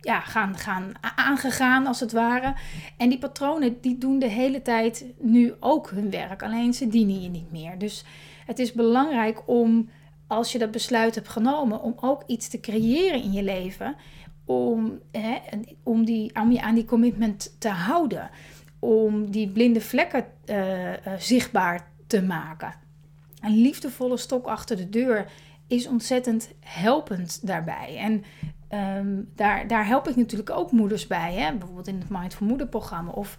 ja, 0.00 0.20
gaan, 0.20 0.56
gaan 0.56 0.92
aangegaan 1.16 1.86
als 1.86 2.00
het 2.00 2.12
ware. 2.12 2.54
En 2.96 3.08
die 3.08 3.18
patronen 3.18 3.80
die 3.80 3.98
doen 3.98 4.18
de 4.18 4.28
hele 4.28 4.62
tijd 4.62 5.04
nu 5.18 5.54
ook 5.60 5.90
hun 5.90 6.10
werk, 6.10 6.42
alleen 6.42 6.74
ze 6.74 6.88
dienen 6.88 7.22
je 7.22 7.28
niet 7.28 7.52
meer. 7.52 7.78
Dus 7.78 8.04
het 8.46 8.58
is 8.58 8.72
belangrijk 8.72 9.42
om 9.46 9.88
als 10.30 10.52
je 10.52 10.58
dat 10.58 10.70
besluit 10.70 11.14
hebt 11.14 11.28
genomen 11.28 11.82
om 11.82 11.94
ook 12.00 12.22
iets 12.26 12.48
te 12.48 12.60
creëren 12.60 13.22
in 13.22 13.32
je 13.32 13.42
leven, 13.42 13.96
om, 14.44 14.98
hè, 15.10 15.38
om, 15.82 16.04
die, 16.04 16.34
om 16.34 16.52
je 16.52 16.62
aan 16.62 16.74
die 16.74 16.84
commitment 16.84 17.56
te 17.58 17.68
houden, 17.68 18.30
om 18.78 19.30
die 19.30 19.48
blinde 19.48 19.80
vlekken 19.80 20.24
uh, 20.46 20.88
uh, 20.88 20.94
zichtbaar 21.18 21.90
te 22.06 22.22
maken. 22.22 22.74
Een 23.40 23.56
liefdevolle 23.56 24.16
stok 24.16 24.46
achter 24.46 24.76
de 24.76 24.88
deur 24.88 25.30
is 25.66 25.86
ontzettend 25.86 26.50
helpend 26.60 27.46
daarbij. 27.46 27.96
En 27.96 28.24
um, 28.98 29.28
daar, 29.34 29.66
daar 29.66 29.86
help 29.86 30.08
ik 30.08 30.16
natuurlijk 30.16 30.50
ook 30.50 30.72
moeders 30.72 31.06
bij. 31.06 31.34
Hè? 31.34 31.50
Bijvoorbeeld 31.52 31.88
in 31.88 31.98
het 31.98 32.08
Mindful 32.08 32.46
Moeder 32.46 32.66
programma. 32.66 33.10
Of 33.10 33.38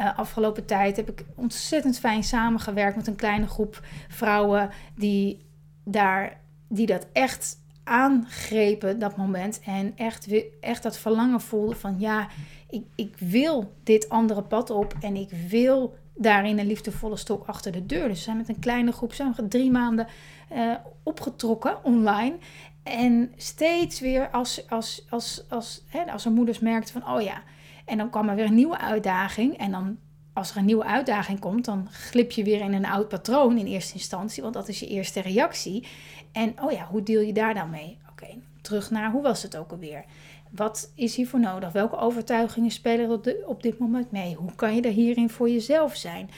uh, 0.00 0.18
afgelopen 0.18 0.66
tijd 0.66 0.96
heb 0.96 1.08
ik 1.08 1.24
ontzettend 1.34 1.98
fijn 1.98 2.24
samengewerkt 2.24 2.96
met 2.96 3.06
een 3.06 3.16
kleine 3.16 3.46
groep 3.46 3.80
vrouwen 4.08 4.70
die 4.94 5.50
daar, 5.84 6.40
die 6.68 6.86
dat 6.86 7.06
echt 7.12 7.60
aangrepen, 7.84 8.98
dat 8.98 9.16
moment. 9.16 9.60
En 9.64 9.92
echt, 9.96 10.28
echt 10.60 10.82
dat 10.82 10.98
verlangen 10.98 11.40
voelden 11.40 11.76
van 11.76 11.96
ja, 11.98 12.28
ik, 12.70 12.84
ik 12.94 13.16
wil 13.18 13.72
dit 13.82 14.08
andere 14.08 14.42
pad 14.42 14.70
op 14.70 14.94
en 15.00 15.16
ik 15.16 15.30
wil 15.48 15.96
daarin 16.14 16.58
een 16.58 16.66
liefdevolle 16.66 17.16
stok 17.16 17.46
achter 17.46 17.72
de 17.72 17.86
deur. 17.86 18.08
Dus 18.08 18.18
we 18.18 18.24
zijn 18.24 18.36
met 18.36 18.48
een 18.48 18.58
kleine 18.58 18.92
groep, 18.92 19.12
zijn 19.12 19.34
we 19.36 19.48
drie 19.48 19.70
maanden 19.70 20.06
uh, 20.52 20.74
opgetrokken 21.02 21.84
online. 21.84 22.36
En 22.82 23.32
steeds 23.36 24.00
weer 24.00 24.30
als, 24.30 24.68
als, 24.68 25.06
als, 25.10 25.44
als, 25.48 25.84
hè, 25.86 26.12
als 26.12 26.24
er 26.24 26.32
moeders 26.32 26.58
merkten 26.58 27.00
van, 27.00 27.14
oh 27.14 27.22
ja, 27.22 27.42
en 27.84 27.98
dan 27.98 28.10
kwam 28.10 28.28
er 28.28 28.34
weer 28.34 28.44
een 28.44 28.54
nieuwe 28.54 28.78
uitdaging. 28.78 29.56
En 29.56 29.70
dan 29.70 29.98
als 30.32 30.50
er 30.50 30.56
een 30.56 30.64
nieuwe 30.64 30.84
uitdaging 30.84 31.40
komt, 31.40 31.64
dan 31.64 31.88
glip 31.90 32.30
je 32.30 32.44
weer 32.44 32.60
in 32.60 32.72
een 32.72 32.86
oud 32.86 33.08
patroon 33.08 33.58
in 33.58 33.66
eerste 33.66 33.94
instantie, 33.94 34.42
want 34.42 34.54
dat 34.54 34.68
is 34.68 34.80
je 34.80 34.86
eerste 34.86 35.20
reactie. 35.20 35.86
En 36.32 36.62
oh 36.62 36.72
ja, 36.72 36.86
hoe 36.86 37.02
deel 37.02 37.20
je 37.20 37.32
daar 37.32 37.54
dan 37.54 37.70
mee? 37.70 37.98
Oké, 38.10 38.26
terug 38.60 38.90
naar 38.90 39.10
hoe 39.10 39.22
was 39.22 39.42
het 39.42 39.56
ook 39.56 39.70
alweer? 39.70 40.04
Wat 40.50 40.92
is 40.94 41.16
hiervoor 41.16 41.40
nodig? 41.40 41.72
Welke 41.72 41.96
overtuigingen 41.96 42.70
spelen 42.70 43.24
er 43.24 43.46
op 43.46 43.62
dit 43.62 43.78
moment 43.78 44.10
mee? 44.10 44.34
Hoe 44.34 44.54
kan 44.54 44.74
je 44.74 44.82
er 44.82 44.92
hierin 44.92 45.30
voor 45.30 45.50
jezelf 45.50 45.96
zijn? 45.96 46.30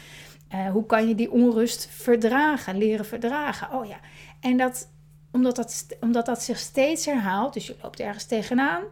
Uh, 0.55 0.71
hoe 0.71 0.87
kan 0.87 1.09
je 1.09 1.15
die 1.15 1.31
onrust 1.31 1.89
verdragen, 1.91 2.79
leren 2.79 3.05
verdragen? 3.05 3.73
Oh 3.73 3.87
ja, 3.87 4.01
en 4.41 4.57
dat, 4.57 4.89
omdat, 5.33 5.57
dat, 5.57 5.87
omdat 6.01 6.27
dat 6.27 6.43
zich 6.43 6.59
steeds 6.59 7.05
herhaalt, 7.05 7.55
dus 7.55 7.67
je 7.67 7.77
loopt 7.83 8.01
ergens 8.01 8.25
tegenaan. 8.25 8.83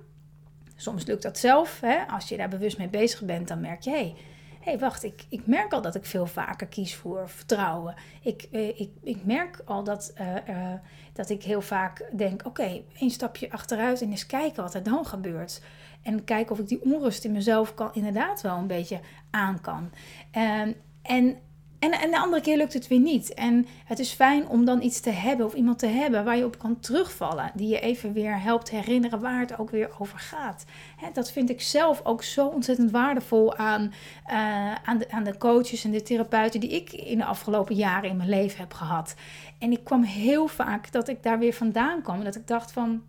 Soms 0.76 1.06
lukt 1.06 1.22
dat 1.22 1.38
zelf. 1.38 1.80
Hè? 1.80 2.06
Als 2.08 2.28
je 2.28 2.36
daar 2.36 2.48
bewust 2.48 2.78
mee 2.78 2.88
bezig 2.88 3.22
bent, 3.22 3.48
dan 3.48 3.60
merk 3.60 3.82
je, 3.82 3.90
hé, 3.90 3.96
hey, 3.96 4.14
hey, 4.62 4.78
wacht, 4.78 5.02
ik, 5.02 5.24
ik 5.28 5.46
merk 5.46 5.72
al 5.72 5.82
dat 5.82 5.94
ik 5.94 6.04
veel 6.04 6.26
vaker 6.26 6.66
kies 6.66 6.94
voor 6.94 7.28
vertrouwen. 7.28 7.94
Ik, 8.22 8.48
eh, 8.50 8.80
ik, 8.80 8.90
ik 9.02 9.24
merk 9.24 9.62
al 9.64 9.84
dat, 9.84 10.12
uh, 10.20 10.34
uh, 10.48 10.72
dat 11.12 11.30
ik 11.30 11.42
heel 11.42 11.60
vaak 11.60 12.08
denk, 12.16 12.46
oké, 12.46 12.82
één 12.98 13.10
stapje 13.10 13.50
achteruit 13.50 14.02
en 14.02 14.10
eens 14.10 14.26
kijken 14.26 14.62
wat 14.62 14.74
er 14.74 14.82
dan 14.82 15.06
gebeurt. 15.06 15.62
En 16.02 16.24
kijken 16.24 16.52
of 16.52 16.58
ik 16.58 16.68
die 16.68 16.82
onrust 16.82 17.24
in 17.24 17.32
mezelf 17.32 17.74
kan, 17.74 17.90
inderdaad 17.92 18.40
wel 18.40 18.56
een 18.56 18.66
beetje 18.66 19.00
aan 19.30 19.60
kan. 19.60 19.90
Um, 20.36 20.74
en 21.02 21.38
en, 21.82 21.92
en 21.92 22.10
de 22.10 22.18
andere 22.18 22.42
keer 22.42 22.56
lukt 22.56 22.72
het 22.72 22.88
weer 22.88 23.00
niet. 23.00 23.34
En 23.34 23.66
het 23.84 23.98
is 23.98 24.12
fijn 24.12 24.48
om 24.48 24.64
dan 24.64 24.82
iets 24.82 25.00
te 25.00 25.10
hebben 25.10 25.46
of 25.46 25.54
iemand 25.54 25.78
te 25.78 25.86
hebben 25.86 26.24
waar 26.24 26.36
je 26.36 26.44
op 26.44 26.58
kan 26.58 26.80
terugvallen. 26.80 27.50
Die 27.54 27.68
je 27.68 27.80
even 27.80 28.12
weer 28.12 28.40
helpt 28.40 28.70
herinneren 28.70 29.20
waar 29.20 29.40
het 29.40 29.58
ook 29.58 29.70
weer 29.70 29.90
over 29.98 30.18
gaat. 30.18 30.64
dat 31.12 31.32
vind 31.32 31.50
ik 31.50 31.60
zelf 31.60 32.00
ook 32.04 32.22
zo 32.22 32.46
ontzettend 32.46 32.90
waardevol 32.90 33.56
aan, 33.56 33.92
uh, 34.30 34.74
aan, 34.74 34.98
de, 34.98 35.10
aan 35.10 35.24
de 35.24 35.38
coaches 35.38 35.84
en 35.84 35.90
de 35.90 36.02
therapeuten 36.02 36.60
die 36.60 36.70
ik 36.70 36.92
in 36.92 37.18
de 37.18 37.24
afgelopen 37.24 37.74
jaren 37.74 38.10
in 38.10 38.16
mijn 38.16 38.28
leven 38.28 38.58
heb 38.58 38.72
gehad. 38.72 39.14
En 39.58 39.72
ik 39.72 39.84
kwam 39.84 40.02
heel 40.02 40.46
vaak 40.46 40.92
dat 40.92 41.08
ik 41.08 41.22
daar 41.22 41.38
weer 41.38 41.52
vandaan 41.52 42.02
kwam. 42.02 42.24
Dat 42.24 42.36
ik 42.36 42.46
dacht 42.46 42.72
van, 42.72 43.02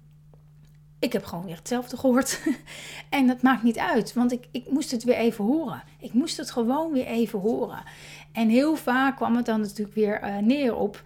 ik 1.04 1.14
heb 1.14 1.26
gewoon 1.26 1.46
weer 1.46 1.56
hetzelfde 1.56 1.98
gehoord. 1.98 2.42
en 3.10 3.28
dat 3.28 3.42
maakt 3.42 3.64
niet 3.64 3.78
uit, 3.78 4.14
want 4.14 4.32
ik, 4.32 4.48
ik 4.52 4.70
moest 4.70 4.92
het 4.92 5.04
weer 5.04 5.16
even 5.16 5.46
horen. 5.46 5.84
Ik 6.00 6.14
moest 6.14 6.38
het 6.38 6.52
gewoon 6.52 6.92
weer 6.92 7.06
even 7.06 7.40
horen. 7.40 7.84
En 8.32 8.50
heel 8.50 8.76
vaak 8.76 9.16
kwam 9.16 9.36
het 9.36 9.46
dan 9.46 9.62
natuurlijk 9.62 9.96
weer 9.96 10.24
uh, 10.24 10.38
neer 10.38 10.76
op 10.76 11.04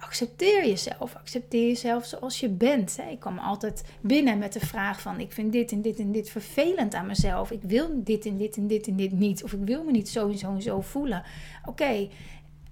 accepteer 0.00 0.66
jezelf. 0.66 1.14
Accepteer 1.14 1.66
jezelf 1.66 2.04
zoals 2.04 2.40
je 2.40 2.48
bent. 2.48 2.98
Ik 3.10 3.20
kwam 3.20 3.38
altijd 3.38 3.84
binnen 4.00 4.38
met 4.38 4.52
de 4.52 4.60
vraag 4.60 5.00
van 5.00 5.20
ik 5.20 5.32
vind 5.32 5.52
dit 5.52 5.72
en 5.72 5.82
dit 5.82 5.98
en 5.98 6.12
dit 6.12 6.30
vervelend 6.30 6.94
aan 6.94 7.06
mezelf. 7.06 7.50
Ik 7.50 7.62
wil 7.62 7.88
dit 7.94 8.26
en 8.26 8.36
dit 8.36 8.56
en 8.56 8.66
dit 8.66 8.86
en 8.86 8.96
dit 8.96 9.12
niet. 9.12 9.44
Of 9.44 9.52
ik 9.52 9.64
wil 9.64 9.84
me 9.84 9.90
niet 9.90 10.08
zo 10.08 10.28
en 10.28 10.38
zo 10.38 10.54
en 10.54 10.62
zo 10.62 10.80
voelen. 10.80 11.22
Oké, 11.64 12.08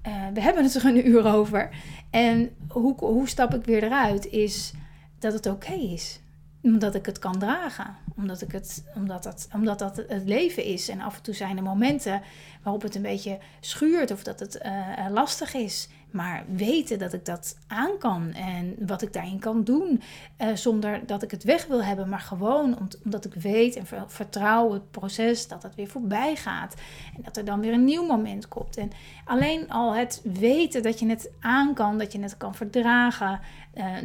uh, 0.06 0.26
we 0.34 0.40
hebben 0.40 0.62
het 0.62 0.74
er 0.74 0.84
een 0.84 1.08
uur 1.08 1.26
over. 1.34 1.70
En 2.10 2.50
hoe, 2.68 2.94
hoe 2.96 3.28
stap 3.28 3.54
ik 3.54 3.64
weer 3.64 3.82
eruit 3.82 4.26
is 4.26 4.72
dat 5.18 5.32
het 5.32 5.46
oké 5.46 5.72
is 5.72 6.21
omdat 6.62 6.94
ik 6.94 7.06
het 7.06 7.18
kan 7.18 7.38
dragen. 7.38 7.96
Omdat, 8.16 8.42
ik 8.42 8.52
het, 8.52 8.84
omdat, 8.94 9.22
dat, 9.22 9.48
omdat 9.54 9.78
dat 9.78 9.96
het 9.96 10.24
leven 10.24 10.64
is. 10.64 10.88
En 10.88 11.00
af 11.00 11.16
en 11.16 11.22
toe 11.22 11.34
zijn 11.34 11.56
er 11.56 11.62
momenten 11.62 12.22
waarop 12.62 12.82
het 12.82 12.94
een 12.94 13.02
beetje 13.02 13.38
schuurt 13.60 14.10
of 14.10 14.22
dat 14.22 14.40
het 14.40 14.58
uh, 14.64 15.06
lastig 15.10 15.54
is. 15.54 15.88
Maar 16.10 16.44
weten 16.48 16.98
dat 16.98 17.12
ik 17.12 17.24
dat 17.24 17.58
aan 17.66 17.98
kan 17.98 18.32
en 18.32 18.74
wat 18.86 19.02
ik 19.02 19.12
daarin 19.12 19.38
kan 19.38 19.64
doen. 19.64 20.02
Uh, 20.40 20.54
zonder 20.54 21.06
dat 21.06 21.22
ik 21.22 21.30
het 21.30 21.44
weg 21.44 21.66
wil 21.66 21.84
hebben, 21.84 22.08
maar 22.08 22.20
gewoon 22.20 22.90
omdat 23.04 23.24
ik 23.24 23.34
weet 23.34 23.76
en 23.76 23.86
vertrouw 24.06 24.72
het 24.72 24.90
proces 24.90 25.48
dat 25.48 25.62
het 25.62 25.74
weer 25.74 25.88
voorbij 25.88 26.36
gaat. 26.36 26.74
En 27.16 27.22
dat 27.22 27.36
er 27.36 27.44
dan 27.44 27.60
weer 27.60 27.72
een 27.72 27.84
nieuw 27.84 28.06
moment 28.06 28.48
komt. 28.48 28.76
En 28.76 28.90
alleen 29.24 29.70
al 29.70 29.94
het 29.94 30.20
weten 30.24 30.82
dat 30.82 30.98
je 30.98 31.08
het 31.08 31.30
aan 31.40 31.74
kan, 31.74 31.98
dat 31.98 32.12
je 32.12 32.20
het 32.20 32.36
kan 32.36 32.54
verdragen, 32.54 33.40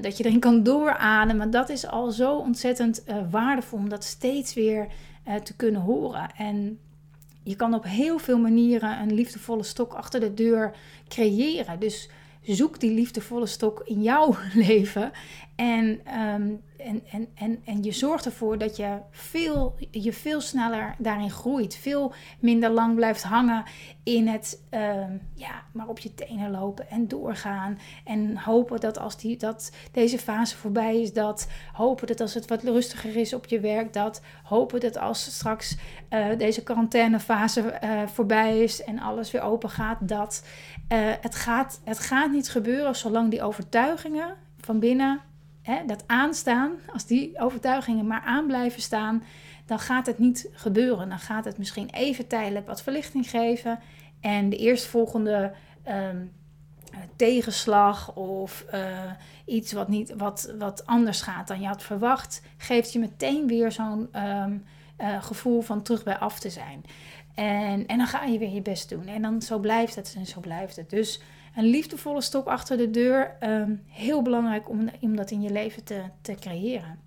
dat 0.02 0.18
je 0.18 0.26
erin 0.26 0.40
kan 0.40 0.64
doorademen. 0.64 1.52
Dat 1.52 1.70
is 1.70 1.88
al 1.88 2.12
zo 2.12 2.36
ontzettend 2.36 3.04
waardevol 3.30 3.80
om 3.80 3.90
dat 3.90 4.04
steeds 4.04 4.54
weer 4.54 4.88
te 5.44 5.56
kunnen 5.56 5.82
horen. 5.82 6.30
En 6.36 6.80
je 7.48 7.56
kan 7.56 7.74
op 7.74 7.84
heel 7.84 8.20
veel 8.20 8.38
manieren 8.38 9.00
een 9.00 9.14
liefdevolle 9.14 9.64
stok 9.64 9.94
achter 9.94 10.20
de 10.20 10.34
deur 10.34 10.76
creëren. 11.08 11.80
Dus 11.80 12.10
zoek 12.42 12.80
die 12.80 12.92
liefdevolle 12.92 13.46
stok 13.46 13.82
in 13.86 14.02
jouw 14.02 14.36
leven. 14.68 15.12
En, 15.58 16.00
ehm, 16.04 16.52
en, 16.78 17.04
en, 17.12 17.28
en, 17.36 17.62
en 17.66 17.84
je 17.84 17.92
zorgt 17.92 18.26
ervoor 18.26 18.58
dat 18.58 18.76
je 18.76 18.98
veel, 19.12 19.76
je 19.92 20.14
veel 20.14 20.42
sneller 20.42 20.96
daarin 20.98 21.32
groeit. 21.32 21.76
Veel 21.76 22.14
minder 22.40 22.70
lang 22.70 22.96
blijft 22.96 23.24
hangen 23.24 23.64
in 24.04 24.28
het 24.28 24.62
ehm, 24.70 25.18
ja, 25.34 25.64
maar 25.72 25.88
op 25.88 26.00
je 26.00 26.14
tenen 26.14 26.52
lopen 26.52 26.90
en 26.90 27.08
doorgaan. 27.08 27.80
En 28.04 28.38
hopen 28.38 28.80
dat 28.80 29.00
als 29.00 29.18
die, 29.18 29.38
dat 29.38 29.72
deze 29.92 30.20
fase 30.20 30.58
voorbij 30.58 31.02
is, 31.02 31.14
dat 31.14 31.48
hopen 31.74 32.08
dat 32.08 32.22
als 32.22 32.34
het 32.34 32.48
wat 32.48 32.64
rustiger 32.64 33.16
is 33.16 33.34
op 33.34 33.46
je 33.46 33.60
werk, 33.60 33.94
dat 33.94 34.22
hopen 34.44 34.80
dat 34.80 34.98
als 34.98 35.24
straks 35.24 35.78
uh, 36.10 36.38
deze 36.38 36.64
quarantainefase 36.64 37.80
uh, 37.84 38.08
voorbij 38.08 38.60
is 38.60 38.84
en 38.84 39.00
alles 39.00 39.32
weer 39.32 39.42
open 39.42 39.70
gaat, 39.70 39.98
dat 40.02 40.46
uh, 40.94 41.00
het, 41.22 41.36
gaat, 41.36 41.82
het 41.84 42.00
gaat 42.00 42.32
niet 42.32 42.50
gebeuren 42.50 42.96
zolang 42.96 43.30
die 43.30 43.44
overtuigingen 43.44 44.36
van 44.58 44.80
binnen 44.80 45.22
hè, 45.68 45.86
dat 45.86 46.04
aanstaan, 46.08 46.72
als 46.94 47.06
die 47.06 47.40
overtuigingen 47.40 48.08
maar 48.08 48.22
aan 48.22 48.48
blijven 48.48 48.82
staan, 48.82 49.24
dan 49.66 49.80
gaat 49.80 50.06
het 50.06 50.18
niet 50.18 50.50
gebeuren. 50.52 51.10
Dan 51.10 51.20
gaat 51.20 51.46
het 51.46 51.58
misschien 51.58 51.90
even 51.90 52.28
tijdelijk 52.28 52.68
wat 52.68 52.82
verlichting 52.82 53.30
geven. 53.30 53.80
En 54.22 54.50
de 54.50 54.58
eerstvolgende 54.58 55.54
um, 55.88 56.32
tegenslag 57.16 58.16
of 58.16 58.66
uh, 58.74 59.12
iets 59.46 59.72
wat, 59.72 59.88
niet, 59.88 60.14
wat, 60.18 60.54
wat 60.58 60.86
anders 60.86 61.22
gaat 61.22 61.48
dan 61.48 61.62
je 61.62 61.68
had 61.68 61.84
verwacht, 61.84 62.42
geeft 62.58 62.94
je 62.94 63.00
meteen 63.00 63.48
weer 63.48 63.72
zo'n 63.72 64.10
um, 64.16 64.64
uh, 65.02 65.24
gevoel 65.24 65.62
van 65.62 65.82
terug 65.82 66.04
bij 66.04 66.18
af 66.18 66.40
te 66.40 66.50
zijn. 66.50 66.84
En, 67.36 67.86
en 67.86 67.98
dan 67.98 68.08
ga 68.08 68.24
je 68.24 68.40
weer 68.40 68.54
je 68.54 68.62
best 68.62 68.90
doen. 68.90 69.08
En 69.08 69.22
dan 69.22 69.42
zo 69.42 69.60
blijft 69.60 69.96
het 69.96 70.16
en 70.18 70.26
zo 70.26 70.40
blijft 70.40 70.76
het. 70.76 70.90
Dus 70.90 71.22
een 71.58 71.66
liefdevolle 71.66 72.22
stop 72.22 72.48
achter 72.48 72.78
de 72.78 72.90
deur. 72.90 73.36
Ehm, 73.40 73.76
heel 73.86 74.22
belangrijk 74.22 74.70
om, 74.70 74.90
om 75.02 75.16
dat 75.16 75.32
in 75.32 75.42
je 75.42 75.52
leven 75.52 75.84
te, 75.84 76.04
te 76.22 76.36
creëren. 76.36 77.00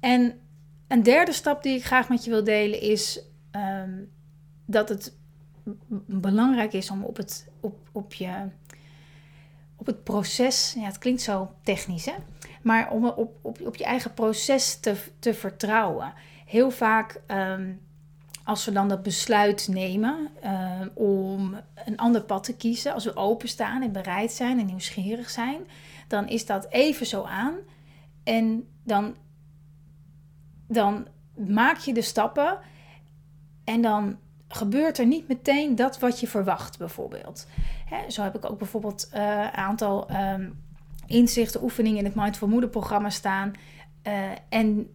En 0.00 0.40
een 0.88 1.02
derde 1.02 1.32
stap 1.32 1.62
die 1.62 1.76
ik 1.76 1.84
graag 1.84 2.08
met 2.08 2.24
je 2.24 2.30
wil 2.30 2.44
delen 2.44 2.80
is 2.80 3.22
ehm, 3.50 4.02
dat 4.66 4.88
het 4.88 5.16
belangrijk 6.06 6.72
is 6.72 6.90
om 6.90 7.04
op 7.04 7.16
het, 7.16 7.48
op, 7.60 7.78
op 7.92 8.14
je, 8.14 8.48
op 9.76 9.86
het 9.86 10.04
proces, 10.04 10.74
ja, 10.76 10.84
het 10.84 10.98
klinkt 10.98 11.22
zo 11.22 11.54
technisch, 11.62 12.04
hè? 12.04 12.14
maar 12.62 12.90
om 12.90 13.06
op, 13.06 13.38
op, 13.42 13.60
op 13.60 13.76
je 13.76 13.84
eigen 13.84 14.14
proces 14.14 14.80
te, 14.80 14.96
te 15.18 15.34
vertrouwen. 15.34 16.12
Heel 16.46 16.70
vaak, 16.70 17.20
ehm, 17.26 17.72
als 18.44 18.64
we 18.64 18.72
dan 18.72 18.88
dat 18.88 19.02
besluit 19.02 19.68
nemen 19.70 20.28
ehm, 20.40 20.88
om 20.94 21.60
een 21.84 21.96
ander 21.96 22.22
pad 22.22 22.44
te 22.44 22.56
kiezen, 22.56 22.94
als 22.94 23.04
we 23.04 23.16
openstaan 23.16 23.82
en 23.82 23.92
bereid 23.92 24.32
zijn 24.32 24.58
en 24.58 24.66
nieuwsgierig 24.66 25.30
zijn, 25.30 25.60
dan 26.08 26.28
is 26.28 26.46
dat 26.46 26.66
even 26.70 27.06
zo 27.06 27.22
aan. 27.22 27.54
En 28.24 28.68
dan, 28.82 29.14
dan 30.68 31.06
maak 31.34 31.78
je 31.78 31.94
de 31.94 32.02
stappen 32.02 32.58
en 33.64 33.82
dan 33.82 34.18
gebeurt 34.48 34.98
er 34.98 35.06
niet 35.06 35.28
meteen 35.28 35.74
dat 35.74 35.98
wat 35.98 36.20
je 36.20 36.28
verwacht, 36.28 36.78
bijvoorbeeld. 36.78 37.46
Hè, 37.84 38.10
zo 38.10 38.22
heb 38.22 38.34
ik 38.34 38.50
ook 38.50 38.58
bijvoorbeeld 38.58 39.08
een 39.10 39.20
uh, 39.20 39.52
aantal 39.52 40.10
um, 40.10 40.62
inzichten, 41.06 41.62
oefeningen 41.62 41.98
in 41.98 42.04
het 42.04 42.14
Mindful 42.14 42.48
Moeder 42.48 42.70
programma 42.70 43.10
staan. 43.10 43.52
Uh, 44.06 44.30
en 44.48 44.88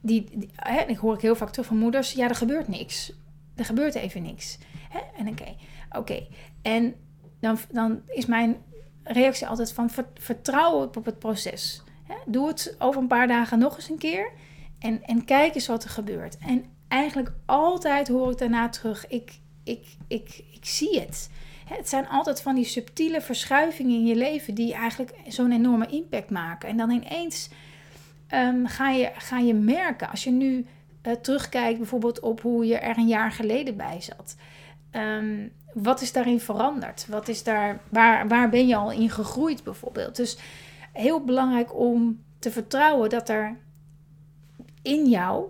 die, 0.00 0.48
hè, 0.54 0.80
ik 0.80 0.96
hoor 0.96 1.14
ik 1.14 1.20
heel 1.20 1.36
vaak 1.36 1.50
terug 1.50 1.66
van 1.66 1.78
moeders, 1.78 2.12
ja, 2.12 2.28
er 2.28 2.34
gebeurt 2.34 2.68
niks. 2.68 3.12
Er 3.56 3.64
gebeurt 3.64 3.94
even 3.94 4.22
niks. 4.22 4.58
Hè? 4.90 5.00
En 5.16 5.28
oké, 5.28 5.54
oké. 5.90 6.26
En 6.62 6.94
dan, 7.40 7.58
dan 7.70 8.00
is 8.06 8.26
mijn 8.26 8.56
reactie 9.02 9.46
altijd 9.46 9.72
van 9.72 9.90
vertrouw 10.14 10.82
op 10.82 11.04
het 11.04 11.18
proces. 11.18 11.82
Hè? 12.04 12.14
Doe 12.26 12.48
het 12.48 12.76
over 12.78 13.00
een 13.00 13.08
paar 13.08 13.28
dagen 13.28 13.58
nog 13.58 13.76
eens 13.76 13.88
een 13.88 13.98
keer. 13.98 14.30
En, 14.78 15.02
en 15.02 15.24
kijk 15.24 15.54
eens 15.54 15.66
wat 15.66 15.84
er 15.84 15.90
gebeurt. 15.90 16.38
En 16.38 16.64
eigenlijk 16.88 17.32
altijd 17.46 18.08
hoor 18.08 18.30
ik 18.30 18.38
daarna 18.38 18.68
terug: 18.68 19.06
ik, 19.06 19.38
ik, 19.64 19.86
ik, 20.08 20.44
ik 20.52 20.64
zie 20.64 21.00
het. 21.00 21.30
Het 21.64 21.88
zijn 21.88 22.08
altijd 22.08 22.42
van 22.42 22.54
die 22.54 22.64
subtiele 22.64 23.20
verschuivingen 23.20 23.94
in 23.94 24.06
je 24.06 24.16
leven 24.16 24.54
die 24.54 24.74
eigenlijk 24.74 25.14
zo'n 25.28 25.52
enorme 25.52 25.86
impact 25.86 26.30
maken. 26.30 26.68
En 26.68 26.76
dan 26.76 26.90
ineens 26.90 27.48
um, 28.34 28.66
ga, 28.66 28.90
je, 28.90 29.10
ga 29.14 29.38
je 29.38 29.54
merken, 29.54 30.10
als 30.10 30.24
je 30.24 30.30
nu 30.30 30.66
uh, 31.02 31.12
terugkijkt 31.12 31.78
bijvoorbeeld 31.78 32.20
op 32.20 32.40
hoe 32.40 32.66
je 32.66 32.78
er 32.78 32.98
een 32.98 33.08
jaar 33.08 33.32
geleden 33.32 33.76
bij 33.76 34.00
zat. 34.00 34.36
Um, 34.92 35.52
wat 35.74 36.00
is 36.00 36.12
daarin 36.12 36.40
veranderd? 36.40 37.06
Wat 37.08 37.28
is 37.28 37.42
daar, 37.42 37.80
waar, 37.88 38.28
waar 38.28 38.48
ben 38.48 38.66
je 38.66 38.76
al 38.76 38.92
in 38.92 39.10
gegroeid 39.10 39.64
bijvoorbeeld? 39.64 40.16
Dus 40.16 40.38
heel 40.92 41.24
belangrijk 41.24 41.78
om 41.78 42.22
te 42.38 42.50
vertrouwen 42.50 43.10
dat 43.10 43.28
er 43.28 43.56
in 44.82 45.08
jou 45.08 45.44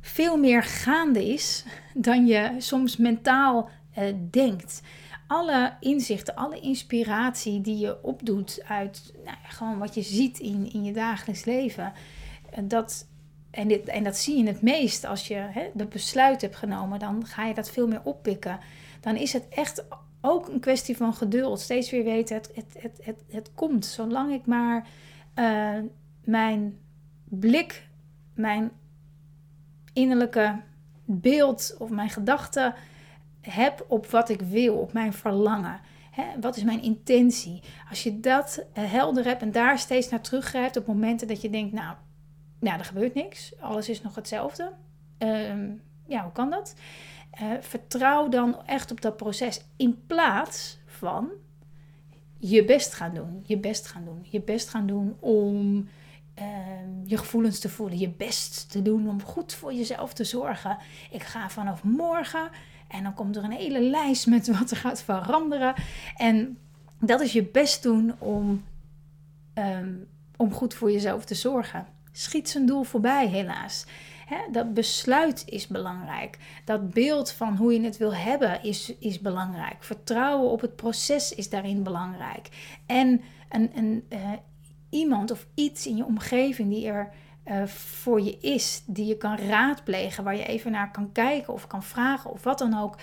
veel 0.00 0.36
meer 0.36 0.62
gaande 0.62 1.32
is 1.32 1.64
dan 1.94 2.26
je 2.26 2.50
soms 2.58 2.96
mentaal 2.96 3.68
uh, 3.98 4.04
denkt. 4.30 4.82
Alle 5.26 5.76
inzichten, 5.80 6.34
alle 6.34 6.60
inspiratie 6.60 7.60
die 7.60 7.78
je 7.78 8.02
opdoet 8.02 8.62
uit 8.68 9.14
nou, 9.24 9.36
gewoon 9.42 9.78
wat 9.78 9.94
je 9.94 10.02
ziet 10.02 10.38
in, 10.38 10.72
in 10.72 10.84
je 10.84 10.92
dagelijks 10.92 11.44
leven, 11.44 11.92
eh, 12.50 12.64
dat, 12.64 13.06
en, 13.50 13.68
dit, 13.68 13.88
en 13.88 14.04
dat 14.04 14.16
zie 14.16 14.36
je 14.36 14.46
het 14.46 14.62
meest 14.62 15.04
als 15.04 15.28
je 15.28 15.34
hè, 15.34 15.70
dat 15.74 15.88
besluit 15.88 16.40
hebt 16.40 16.56
genomen, 16.56 16.98
dan 16.98 17.26
ga 17.26 17.46
je 17.46 17.54
dat 17.54 17.70
veel 17.70 17.88
meer 17.88 18.02
oppikken. 18.04 18.60
Dan 19.00 19.16
is 19.16 19.32
het 19.32 19.48
echt 19.48 19.84
ook 20.20 20.48
een 20.48 20.60
kwestie 20.60 20.96
van 20.96 21.14
geduld. 21.14 21.60
Steeds 21.60 21.90
weer 21.90 22.04
weten, 22.04 22.36
het, 22.36 22.50
het, 22.54 22.76
het, 22.78 22.98
het, 23.02 23.24
het 23.30 23.50
komt. 23.54 23.86
Zolang 23.86 24.32
ik 24.32 24.46
maar 24.46 24.86
uh, 25.38 25.78
mijn 26.24 26.78
blik, 27.24 27.88
mijn 28.34 28.70
innerlijke 29.92 30.60
beeld 31.04 31.76
of 31.78 31.90
mijn 31.90 32.10
gedachten 32.10 32.74
heb 33.50 33.84
op 33.88 34.06
wat 34.06 34.28
ik 34.28 34.40
wil, 34.40 34.76
op 34.76 34.92
mijn 34.92 35.12
verlangen. 35.12 35.80
Wat 36.40 36.56
is 36.56 36.62
mijn 36.62 36.82
intentie? 36.82 37.62
Als 37.88 38.02
je 38.02 38.20
dat 38.20 38.66
eh, 38.72 38.92
helder 38.92 39.24
hebt 39.24 39.42
en 39.42 39.52
daar 39.52 39.78
steeds 39.78 40.08
naar 40.08 40.20
teruggrijpt 40.20 40.76
op 40.76 40.86
momenten 40.86 41.28
dat 41.28 41.40
je 41.40 41.50
denkt, 41.50 41.72
nou, 41.72 41.96
nou 42.60 42.78
er 42.78 42.84
gebeurt 42.84 43.14
niks, 43.14 43.60
alles 43.60 43.88
is 43.88 44.02
nog 44.02 44.14
hetzelfde. 44.14 44.72
Uh, 45.18 45.52
ja, 46.06 46.22
hoe 46.22 46.32
kan 46.32 46.50
dat? 46.50 46.74
Uh, 47.42 47.52
vertrouw 47.60 48.28
dan 48.28 48.66
echt 48.66 48.90
op 48.90 49.00
dat 49.00 49.16
proces 49.16 49.60
in 49.76 50.04
plaats 50.06 50.78
van 50.86 51.30
je 52.38 52.64
best 52.64 52.94
gaan 52.94 53.14
doen, 53.14 53.42
je 53.46 53.58
best 53.58 53.86
gaan 53.86 54.04
doen, 54.04 54.26
je 54.30 54.40
best 54.40 54.68
gaan 54.68 54.86
doen 54.86 55.16
om 55.20 55.88
Ehm, 56.34 57.04
je 57.04 57.16
gevoelens 57.18 57.58
te 57.58 57.68
voelen, 57.68 57.98
je 57.98 58.08
best 58.08 58.70
te 58.70 58.82
doen 58.82 59.08
om 59.08 59.22
goed 59.22 59.54
voor 59.54 59.72
jezelf 59.72 60.12
te 60.12 60.24
zorgen. 60.24 60.78
Ik 61.10 61.22
ga 61.22 61.48
vanaf 61.48 61.82
morgen 61.82 62.50
en 62.88 63.02
dan 63.02 63.14
komt 63.14 63.36
er 63.36 63.44
een 63.44 63.50
hele 63.50 63.80
lijst 63.80 64.26
met 64.26 64.58
wat 64.58 64.70
er 64.70 64.76
gaat 64.76 65.02
veranderen. 65.02 65.74
En 66.16 66.58
dat 67.00 67.20
is 67.20 67.32
je 67.32 67.44
best 67.44 67.82
doen 67.82 68.14
om, 68.18 68.64
ehm, 69.54 69.92
om 70.36 70.52
goed 70.52 70.74
voor 70.74 70.92
jezelf 70.92 71.24
te 71.24 71.34
zorgen. 71.34 71.86
Schiet 72.12 72.48
zijn 72.48 72.66
doel 72.66 72.82
voorbij, 72.82 73.26
helaas. 73.26 73.86
dat 74.52 74.74
besluit 74.74 75.42
is 75.46 75.66
belangrijk. 75.66 76.38
Dat 76.64 76.90
beeld 76.90 77.30
van 77.30 77.56
hoe 77.56 77.72
je 77.72 77.80
het 77.80 77.96
wil 77.96 78.14
hebben 78.14 78.62
is, 78.62 78.94
is 78.98 79.20
belangrijk. 79.20 79.84
Vertrouwen 79.84 80.50
op 80.50 80.60
het 80.60 80.76
proces 80.76 81.34
is 81.34 81.48
daarin 81.48 81.82
belangrijk. 81.82 82.48
En 82.86 83.20
een, 83.48 83.70
een, 83.74 84.04
uh, 84.12 84.32
iemand 84.90 85.30
of 85.30 85.46
iets 85.54 85.86
in 85.86 85.96
je 85.96 86.04
omgeving 86.04 86.70
die 86.70 86.86
er 86.86 87.12
uh, 87.44 87.66
voor 87.66 88.20
je 88.20 88.38
is, 88.38 88.82
die 88.86 89.06
je 89.06 89.16
kan 89.16 89.36
raadplegen, 89.36 90.24
waar 90.24 90.36
je 90.36 90.46
even 90.46 90.72
naar 90.72 90.90
kan 90.90 91.12
kijken 91.12 91.52
of 91.52 91.66
kan 91.66 91.82
vragen 91.82 92.30
of 92.30 92.42
wat 92.42 92.58
dan 92.58 92.78
ook, 92.78 92.96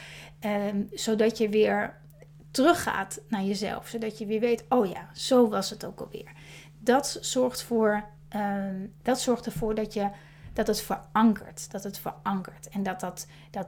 um, 0.45 0.89
zodat 0.91 1.38
je 1.38 1.49
weer 1.49 1.99
teruggaat 2.51 3.21
naar 3.27 3.43
jezelf, 3.43 3.88
zodat 3.88 4.17
je 4.17 4.25
weer 4.25 4.39
weet, 4.39 4.65
oh 4.69 4.86
ja, 4.86 5.10
zo 5.13 5.49
was 5.49 5.69
het 5.69 5.86
ook 5.86 5.99
alweer. 5.99 6.32
Dat 6.80 7.17
zorgt, 7.21 7.63
voor, 7.63 8.04
um, 8.36 8.93
dat 9.01 9.19
zorgt 9.19 9.45
ervoor 9.45 9.75
dat, 9.75 9.93
je, 9.93 10.10
dat 10.54 10.67
het 10.67 10.82
verankert, 10.82 11.71
dat 11.71 11.84
het 11.84 11.99
verankert 11.99 12.69
en 12.69 12.84
dat 12.84 12.99
dat, 12.99 13.27
dat, 13.51 13.67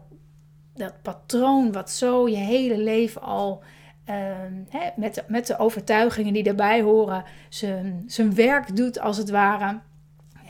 dat 0.74 1.02
patroon 1.02 1.72
wat 1.72 1.92
zo 1.92 2.28
je 2.30 2.36
hele 2.36 2.78
leven 2.78 3.22
al 3.22 3.64
Ehm, 4.06 4.54
met, 4.96 5.16
de, 5.16 5.24
met 5.28 5.48
de 5.48 5.58
overtuigingen 5.58 6.34
die 6.34 6.44
daarbij 6.44 6.82
horen, 6.82 7.24
zijn, 7.50 8.04
zijn 8.08 8.36
werk 8.36 8.76
doet 8.76 9.00
als 9.00 9.18
het 9.18 9.30
ware. 9.30 9.80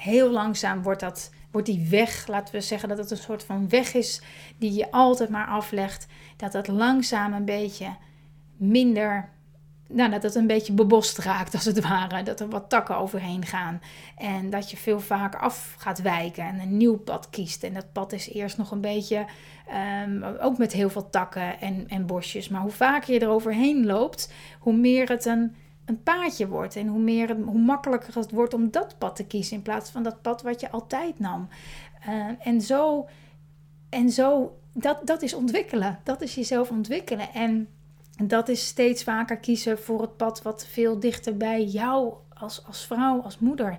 Heel 0.04 0.30
langzaam 0.30 0.82
wordt, 0.82 1.00
dat, 1.00 1.32
wordt 1.52 1.68
die 1.68 1.88
weg, 1.90 2.28
laten 2.28 2.56
we 2.56 2.62
zeggen 2.62 2.90
dat 2.90 2.98
het 2.98 3.12
een 3.12 3.18
soort 3.18 3.44
van 3.44 3.70
weg 3.70 3.94
is 3.94 4.22
die 4.58 4.74
je 4.74 4.92
altijd 4.92 5.30
maar 5.30 5.48
aflegt. 5.48 6.06
Dat 6.38 6.52
dat 6.52 6.68
langzaam 6.68 7.34
een 7.34 7.46
beetje 7.46 7.96
minder 8.58 9.32
nou, 9.94 10.12
dat 10.12 10.24
het 10.24 10.36
een 10.36 10.48
beetje 10.48 10.74
bebost 10.74 11.18
raakt, 11.18 11.54
als 11.54 11.66
het 11.66 11.82
ware. 11.82 12.24
Dat 12.24 12.40
er 12.40 12.50
wat 12.50 12.70
takken 12.70 12.98
overheen 12.98 13.46
gaan. 13.46 13.82
En 14.18 14.50
dat 14.50 14.72
je 14.72 14.78
veel 14.78 15.00
vaker 15.00 15.40
af 15.40 15.76
gaat 15.78 16.02
wijken 16.02 16.44
en 16.44 16.60
een 16.60 16.78
nieuw 16.78 16.98
pad 16.98 17.30
kiest. 17.30 17.64
En 17.64 17.74
dat 17.74 17.92
pad 17.92 18.14
is 18.14 18.30
eerst 18.30 18.58
nog 18.58 18.72
een 18.72 18.82
beetje, 18.82 19.26
um, 20.06 20.24
ook 20.24 20.58
met 20.58 20.74
heel 20.74 20.90
veel 20.90 21.10
takken 21.10 21.60
en, 21.60 21.86
en 21.88 22.06
bosjes. 22.06 22.50
Maar 22.50 22.62
hoe 22.62 22.72
vaker 22.72 23.14
je 23.14 23.20
er 23.20 23.30
overheen 23.30 23.86
loopt, 23.86 24.34
hoe 24.60 24.76
meer 24.76 25.10
het 25.10 25.26
een, 25.26 25.56
een 25.86 26.04
paadje 26.04 26.48
wordt. 26.48 26.76
En 26.76 26.88
hoe, 26.88 27.00
meer 27.00 27.36
hoe 27.36 27.60
makkelijker 27.60 28.16
het 28.16 28.32
wordt 28.32 28.54
om 28.54 28.72
dat 28.72 28.96
pad 28.98 29.16
te 29.16 29.26
kiezen. 29.26 29.58
In 29.58 29.62
plaats 29.62 29.90
van 29.90 30.04
dat 30.04 30.22
pad 30.22 30.42
wat 30.42 30.60
je 30.60 30.72
altijd 30.72 31.20
nam. 31.20 31.48
Uh, 32.08 32.26
en 32.40 32.62
zo, 32.62 33.08
en 33.90 34.10
zo 34.10 34.58
dat, 34.74 35.08
dat 35.08 35.22
is 35.22 35.34
ontwikkelen. 35.34 36.00
Dat 36.04 36.22
is 36.22 36.36
jezelf 36.36 36.70
ontwikkelen. 36.70 37.34
En 37.34 37.68
dat 38.24 38.50
is 38.50 38.68
steeds 38.68 39.04
vaker 39.04 39.38
kiezen 39.38 39.80
voor 39.80 40.02
het 40.02 40.18
pad 40.18 40.42
wat 40.42 40.66
veel 40.66 41.00
dichter 41.00 41.38
bij 41.38 41.64
jou 41.64 42.14
als, 42.34 42.66
als 42.66 42.86
vrouw, 42.86 43.22
als 43.22 43.40
moeder 43.40 43.78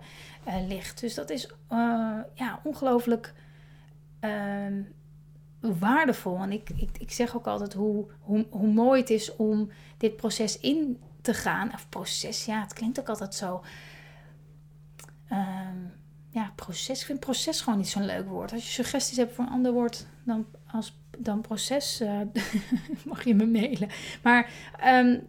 uh, 0.48 0.54
ligt. 0.68 1.00
Dus 1.00 1.14
dat 1.14 1.30
is 1.30 1.46
uh, 1.46 2.18
ja, 2.34 2.60
ongelooflijk 2.62 3.34
uh, 4.20 4.66
waardevol. 5.60 6.38
En 6.38 6.52
ik, 6.52 6.70
ik, 6.76 6.90
ik 6.98 7.10
zeg 7.10 7.36
ook 7.36 7.46
altijd 7.46 7.72
hoe, 7.72 8.06
hoe, 8.20 8.46
hoe 8.50 8.72
mooi 8.72 9.00
het 9.00 9.10
is 9.10 9.36
om 9.36 9.70
dit 9.96 10.16
proces 10.16 10.58
in 10.58 10.98
te 11.24 11.34
gaan. 11.34 11.72
Of 11.74 11.88
proces, 11.88 12.44
ja, 12.44 12.60
het 12.60 12.72
klinkt 12.72 13.00
ook 13.00 13.08
altijd 13.08 13.34
zo. 13.34 13.64
Ehm, 15.28 15.76
ja, 16.30 16.52
proces. 16.54 17.00
Ik 17.00 17.06
vind 17.06 17.20
proces 17.20 17.60
gewoon 17.60 17.78
niet 17.78 17.88
zo'n 17.88 18.04
leuk 18.04 18.28
woord. 18.28 18.52
Als 18.52 18.64
je 18.64 18.72
suggesties 18.72 19.16
hebt 19.16 19.34
voor 19.34 19.44
een 19.44 19.50
ander 19.50 19.72
woord 19.72 20.06
dan 20.24 20.46
als 20.70 20.98
dan 21.18 21.40
proces, 21.40 22.00
uh, 22.00 22.20
mag 23.10 23.24
je 23.24 23.34
me 23.34 23.46
mailen. 23.46 23.88
Maar 24.22 24.50
um, 24.84 25.28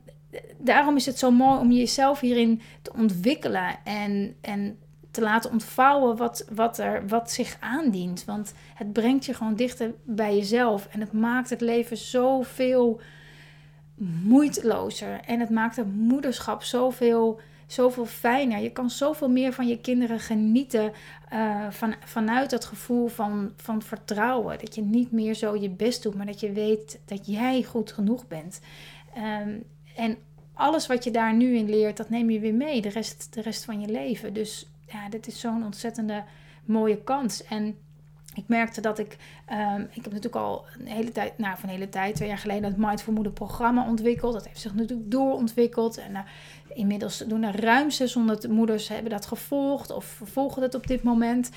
daarom 0.58 0.96
is 0.96 1.06
het 1.06 1.20
zo 1.20 1.32
mooi 1.32 1.60
om 1.60 1.72
jezelf 1.72 2.20
hierin 2.20 2.62
te 2.82 2.94
ontwikkelen 2.94 3.84
en, 3.84 4.36
en 4.42 4.80
te 5.12 5.22
laten 5.22 5.52
ontvouwen 5.52 6.18
wat, 6.18 6.46
wat, 6.50 6.78
er, 6.78 7.08
wat 7.08 7.32
zich 7.32 7.58
aandient. 7.60 8.26
Want 8.26 8.54
het 8.74 8.94
brengt 8.94 9.26
je 9.26 9.34
gewoon 9.34 9.56
dichter 9.56 9.94
bij 10.04 10.36
jezelf 10.36 10.88
en 10.92 11.00
het 11.00 11.12
maakt 11.12 11.50
het 11.50 11.62
leven 11.62 11.98
zoveel 11.98 13.02
moeitelozer. 14.24 15.20
En 15.26 15.40
het 15.40 15.50
maakt 15.50 15.76
het 15.76 15.96
moederschap 15.96 16.64
zoveel, 16.64 17.40
zoveel 17.68 18.06
fijner. 18.06 18.60
Je 18.60 18.72
kan 18.72 18.90
zoveel 18.90 19.30
meer 19.30 19.54
van 19.54 19.68
je 19.68 19.80
kinderen 19.80 20.20
genieten 20.20 20.92
uh, 21.34 21.70
van, 21.70 21.96
vanuit 22.06 22.50
dat 22.50 22.66
gevoel 22.66 23.08
van, 23.08 23.52
van 23.56 23.82
vertrouwen. 23.82 24.60
Dat 24.60 24.76
je 24.76 24.82
niet 24.82 25.12
meer 25.12 25.34
zo 25.34 25.56
je 25.56 25.70
best 25.70 26.04
doet, 26.04 26.16
maar 26.16 26.26
dat 26.26 26.40
je 26.40 26.52
weet 26.52 27.00
dat 27.06 27.26
jij 27.28 27.64
goed 27.64 27.92
genoeg 27.92 28.28
bent. 28.28 28.60
Um, 29.18 29.64
en 29.96 30.18
alles 30.54 30.88
wat 30.88 31.04
je 31.04 31.12
daar 31.12 31.34
nu 31.34 31.56
in 31.56 31.70
leert, 31.70 31.98
dat 31.98 32.10
neem 32.10 32.30
je 32.30 32.40
weer 32.40 32.54
mee 32.54 32.82
de 32.82 32.90
rest, 32.90 33.34
de 33.34 33.42
rest 33.42 33.66
van 33.66 33.82
je 33.82 33.88
leven. 33.88 34.34
Dus 34.34 34.70
ja, 34.88 35.10
dit 35.10 35.28
is 35.28 35.40
zo'n 35.40 35.64
ontzettende 35.66 36.24
mooie 36.66 37.04
kans. 37.04 37.44
En 37.44 37.78
ik 38.36 38.44
merkte 38.48 38.82
dat 38.82 39.00
ik, 39.00 39.18
um, 39.52 39.82
ik 39.82 40.04
heb 40.04 40.14
natuurlijk 40.14 40.36
al 40.36 40.66
een 40.80 40.88
hele 40.88 41.12
tijd, 41.12 41.38
nou 41.38 41.58
van 41.58 41.70
een 41.70 41.76
hele 41.76 41.90
tijd, 41.90 42.16
twee 42.16 42.28
jaar 42.28 42.38
geleden, 42.38 42.64
het 42.64 42.78
Mindful 42.78 43.14
Moeder 43.14 43.34
programma 43.34 43.88
ontwikkeld. 43.88 44.34
Dat 44.34 44.48
heeft 44.48 44.62
zich 44.62 44.76
natuurlijk 44.76 45.12
doorontwikkeld. 45.12 45.98
En 45.98 46.12
uh, 46.12 46.20
inmiddels 46.74 47.18
doen 47.18 47.44
er 47.44 47.62
ruim 47.62 47.90
600 47.90 48.48
moeders 48.48 48.88
hebben 48.88 49.12
dat 49.12 49.26
gevolgd 49.26 49.92
of 49.92 50.06
vervolgen 50.06 50.62
het 50.62 50.76
op 50.76 50.88
dit 50.88 51.04
moment. 51.04 51.50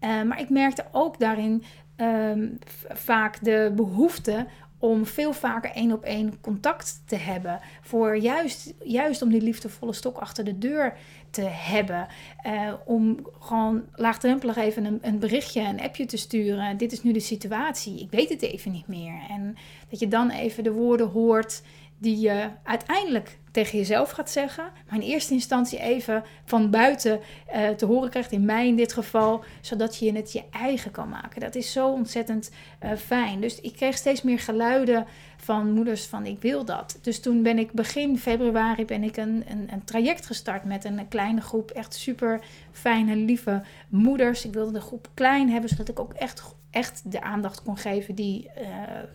Uh, 0.00 0.22
maar 0.22 0.40
ik 0.40 0.50
merkte 0.50 0.84
ook 0.92 1.18
daarin 1.18 1.64
um, 1.96 2.58
vaak 2.88 3.44
de 3.44 3.72
behoefte 3.76 4.46
om 4.84 5.06
veel 5.06 5.32
vaker 5.32 5.70
één 5.70 5.92
op 5.92 6.04
één 6.04 6.40
contact 6.40 7.02
te 7.06 7.16
hebben. 7.16 7.60
Voor 7.80 8.16
juist, 8.16 8.74
juist 8.82 9.22
om 9.22 9.28
die 9.28 9.42
liefdevolle 9.42 9.92
stok 9.92 10.18
achter 10.18 10.44
de 10.44 10.58
deur 10.58 10.96
te 11.30 11.42
hebben. 11.42 12.06
Uh, 12.46 12.72
om 12.84 13.26
gewoon 13.40 13.84
laagdrempelig 13.92 14.56
even 14.56 14.84
een, 14.84 14.98
een, 15.02 15.18
berichtje, 15.18 15.60
een 15.60 15.80
appje 15.80 16.06
te 16.06 16.16
sturen. 16.16 16.76
Dit 16.76 16.92
is 16.92 17.02
nu 17.02 17.12
de 17.12 17.20
situatie. 17.20 18.00
Ik 18.00 18.10
weet 18.10 18.28
het 18.28 18.42
even 18.42 18.72
niet 18.72 18.88
meer. 18.88 19.14
En 19.28 19.56
dat 19.88 20.00
je 20.00 20.08
dan 20.08 20.30
even 20.30 20.64
de 20.64 20.72
woorden 20.72 21.08
hoort 21.08 21.62
die 22.04 22.20
je 22.20 22.48
uiteindelijk 22.62 23.38
tegen 23.50 23.78
jezelf 23.78 24.10
gaat 24.10 24.30
zeggen, 24.30 24.64
maar 24.88 25.00
in 25.00 25.06
eerste 25.06 25.34
instantie 25.34 25.78
even 25.78 26.24
van 26.44 26.70
buiten 26.70 27.20
uh, 27.54 27.68
te 27.68 27.86
horen 27.86 28.10
krijgt, 28.10 28.32
in 28.32 28.44
mij 28.44 28.66
in 28.66 28.76
dit 28.76 28.92
geval, 28.92 29.44
zodat 29.60 29.96
je 29.96 30.12
het 30.12 30.32
je 30.32 30.42
eigen 30.50 30.90
kan 30.90 31.08
maken. 31.08 31.40
Dat 31.40 31.54
is 31.54 31.72
zo 31.72 31.88
ontzettend 31.88 32.50
uh, 32.84 32.92
fijn. 32.92 33.40
Dus 33.40 33.60
ik 33.60 33.72
kreeg 33.72 33.96
steeds 33.96 34.22
meer 34.22 34.38
geluiden 34.38 35.06
van 35.36 35.72
moeders 35.72 36.06
van 36.06 36.26
ik 36.26 36.40
wil 36.40 36.64
dat. 36.64 36.98
Dus 37.02 37.20
toen 37.20 37.42
ben 37.42 37.58
ik 37.58 37.72
begin 37.72 38.18
februari 38.18 38.84
ben 38.84 39.02
ik 39.02 39.16
een, 39.16 39.44
een, 39.48 39.68
een 39.72 39.84
traject 39.84 40.26
gestart 40.26 40.64
met 40.64 40.84
een 40.84 41.08
kleine 41.08 41.40
groep 41.40 41.70
echt 41.70 41.94
super 41.94 42.40
fijne, 42.72 43.16
lieve 43.16 43.62
moeders. 43.88 44.44
Ik 44.44 44.52
wilde 44.52 44.72
de 44.72 44.80
groep 44.80 45.08
klein 45.14 45.50
hebben, 45.50 45.70
zodat 45.70 45.88
ik 45.88 46.00
ook 46.00 46.12
echt, 46.12 46.54
echt 46.70 47.12
de 47.12 47.22
aandacht 47.22 47.62
kon 47.62 47.76
geven 47.76 48.14
die, 48.14 48.50
uh, 48.60 48.68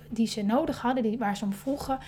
die 0.09 0.27
ze 0.27 0.41
nodig 0.41 0.81
hadden, 0.81 1.03
die, 1.03 1.17
waar 1.17 1.37
ze 1.37 1.45
om 1.45 1.53
vroegen. 1.53 1.99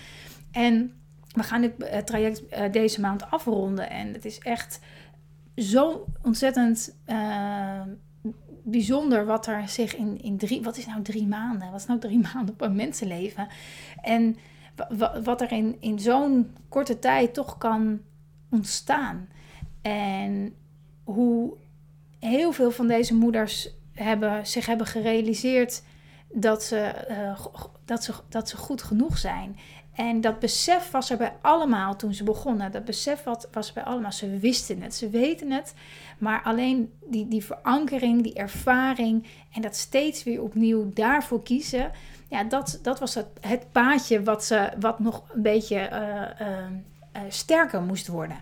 En 0.52 0.92
we 1.32 1.42
gaan 1.42 1.60
dit 1.60 1.82
eh, 1.82 1.98
traject 1.98 2.42
uh, 2.52 2.72
deze 2.72 3.00
maand 3.00 3.30
afronden. 3.30 3.90
En 3.90 4.12
het 4.12 4.24
is 4.24 4.38
echt 4.38 4.80
zo 5.56 6.04
ontzettend 6.22 6.96
uh, 7.06 7.80
bijzonder 8.62 9.26
wat 9.26 9.46
er 9.46 9.68
zich 9.68 9.96
in, 9.96 10.22
in 10.22 10.38
drie... 10.38 10.62
Wat 10.62 10.76
is 10.76 10.86
nou 10.86 11.02
drie 11.02 11.26
maanden? 11.26 11.70
Wat 11.70 11.80
is 11.80 11.86
nou 11.86 12.00
drie 12.00 12.18
maanden 12.32 12.54
op 12.54 12.60
een 12.60 12.76
mensenleven? 12.76 13.48
En 14.02 14.36
wat 15.24 15.40
er 15.40 15.52
in, 15.52 15.76
in 15.80 15.98
zo'n 15.98 16.54
korte 16.68 16.98
tijd 16.98 17.34
toch 17.34 17.58
kan 17.58 18.00
ontstaan. 18.50 19.28
En 19.82 20.54
hoe 21.04 21.52
heel 22.18 22.52
veel 22.52 22.70
van 22.70 22.86
deze 22.86 23.14
moeders 23.14 23.70
hebben, 23.92 24.46
zich 24.46 24.66
hebben 24.66 24.86
gerealiseerd 24.86 25.82
dat 26.32 26.62
ze, 26.62 26.92
dat, 27.84 28.04
ze, 28.04 28.14
dat 28.28 28.48
ze 28.48 28.56
goed 28.56 28.82
genoeg 28.82 29.18
zijn. 29.18 29.56
En 29.92 30.20
dat 30.20 30.38
besef 30.38 30.90
was 30.90 31.10
er 31.10 31.16
bij 31.16 31.32
allemaal 31.40 31.96
toen 31.96 32.14
ze 32.14 32.24
begonnen. 32.24 32.72
Dat 32.72 32.84
besef 32.84 33.24
was 33.52 33.68
er 33.68 33.74
bij 33.74 33.82
allemaal. 33.82 34.12
Ze 34.12 34.38
wisten 34.38 34.82
het, 34.82 34.94
ze 34.94 35.10
weten 35.10 35.50
het. 35.50 35.74
Maar 36.18 36.42
alleen 36.42 36.92
die, 37.06 37.28
die 37.28 37.44
verankering, 37.44 38.22
die 38.22 38.34
ervaring 38.34 39.26
en 39.52 39.62
dat 39.62 39.76
steeds 39.76 40.24
weer 40.24 40.42
opnieuw 40.42 40.90
daarvoor 40.92 41.42
kiezen. 41.42 41.90
Ja, 42.28 42.44
dat, 42.44 42.78
dat 42.82 42.98
was 42.98 43.14
het, 43.14 43.26
het 43.40 43.72
paadje 43.72 44.22
wat, 44.22 44.44
ze, 44.44 44.70
wat 44.80 44.98
nog 44.98 45.22
een 45.34 45.42
beetje 45.42 45.88
uh, 45.92 46.46
uh, 47.16 47.22
sterker 47.28 47.82
moest 47.82 48.06
worden. 48.06 48.36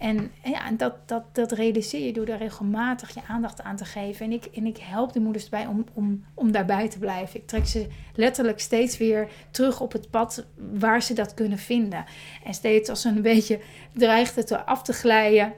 En, 0.00 0.30
ja, 0.44 0.70
dat, 0.70 0.94
dat, 1.06 1.22
dat 1.32 1.52
realiseer 1.52 2.06
je 2.06 2.12
door 2.12 2.26
daar 2.26 2.38
regelmatig 2.38 3.14
je 3.14 3.20
aandacht 3.28 3.62
aan 3.62 3.76
te 3.76 3.84
geven. 3.84 4.26
En 4.26 4.32
ik, 4.32 4.44
en 4.44 4.66
ik 4.66 4.78
help 4.78 5.12
de 5.12 5.20
moeders 5.20 5.48
bij 5.48 5.66
om, 5.66 5.84
om, 5.92 6.24
om 6.34 6.52
daarbij 6.52 6.88
te 6.88 6.98
blijven. 6.98 7.40
Ik 7.40 7.46
trek 7.46 7.66
ze 7.66 7.86
letterlijk 8.14 8.60
steeds 8.60 8.98
weer 8.98 9.28
terug 9.50 9.80
op 9.80 9.92
het 9.92 10.10
pad 10.10 10.46
waar 10.78 11.02
ze 11.02 11.14
dat 11.14 11.34
kunnen 11.34 11.58
vinden. 11.58 12.04
En 12.44 12.54
steeds 12.54 12.88
als 12.88 13.00
ze 13.00 13.08
een 13.08 13.22
beetje 13.22 13.60
dreigden 13.92 14.66
af 14.66 14.82
te 14.82 14.92
glijden, 14.92 15.52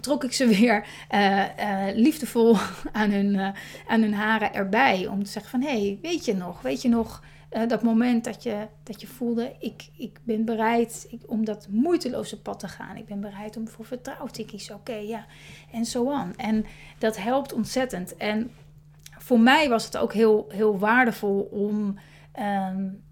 trok 0.00 0.24
ik 0.24 0.32
ze 0.32 0.46
weer 0.46 0.86
uh, 1.14 1.38
uh, 1.38 1.94
liefdevol 1.94 2.56
aan 2.92 3.10
hun, 3.10 3.34
uh, 3.34 3.48
aan 3.86 4.02
hun 4.02 4.14
haren 4.14 4.54
erbij. 4.54 5.06
Om 5.06 5.24
te 5.24 5.30
zeggen 5.30 5.50
van, 5.50 5.62
hé, 5.62 5.86
hey, 5.86 5.98
weet 6.02 6.24
je 6.24 6.34
nog, 6.34 6.62
weet 6.62 6.82
je 6.82 6.88
nog 6.88 7.22
uh, 7.54 7.68
dat 7.68 7.82
moment 7.82 8.24
dat 8.24 8.42
je, 8.42 8.66
dat 8.82 9.00
je 9.00 9.06
voelde, 9.06 9.52
ik, 9.58 9.88
ik 9.96 10.18
ben 10.22 10.44
bereid 10.44 11.08
om 11.26 11.44
dat 11.44 11.66
moeiteloze 11.70 12.40
pad 12.40 12.58
te 12.58 12.68
gaan. 12.68 12.96
Ik 12.96 13.06
ben 13.06 13.20
bereid 13.20 13.56
om 13.56 13.68
voor 13.68 13.84
vertrouwen 13.84 14.32
te 14.32 14.44
kiezen. 14.44 14.74
Oké, 14.74 14.94
ja. 14.94 15.26
En 15.72 15.84
zo 15.84 16.10
aan. 16.10 16.32
En 16.36 16.64
dat 16.98 17.16
helpt 17.16 17.52
ontzettend. 17.52 18.16
En 18.16 18.50
voor 19.18 19.40
mij 19.40 19.68
was 19.68 19.84
het 19.84 19.96
ook 19.96 20.12
heel, 20.12 20.46
heel 20.48 20.78
waardevol 20.78 21.40
om... 21.40 21.98
Um, 22.40 23.02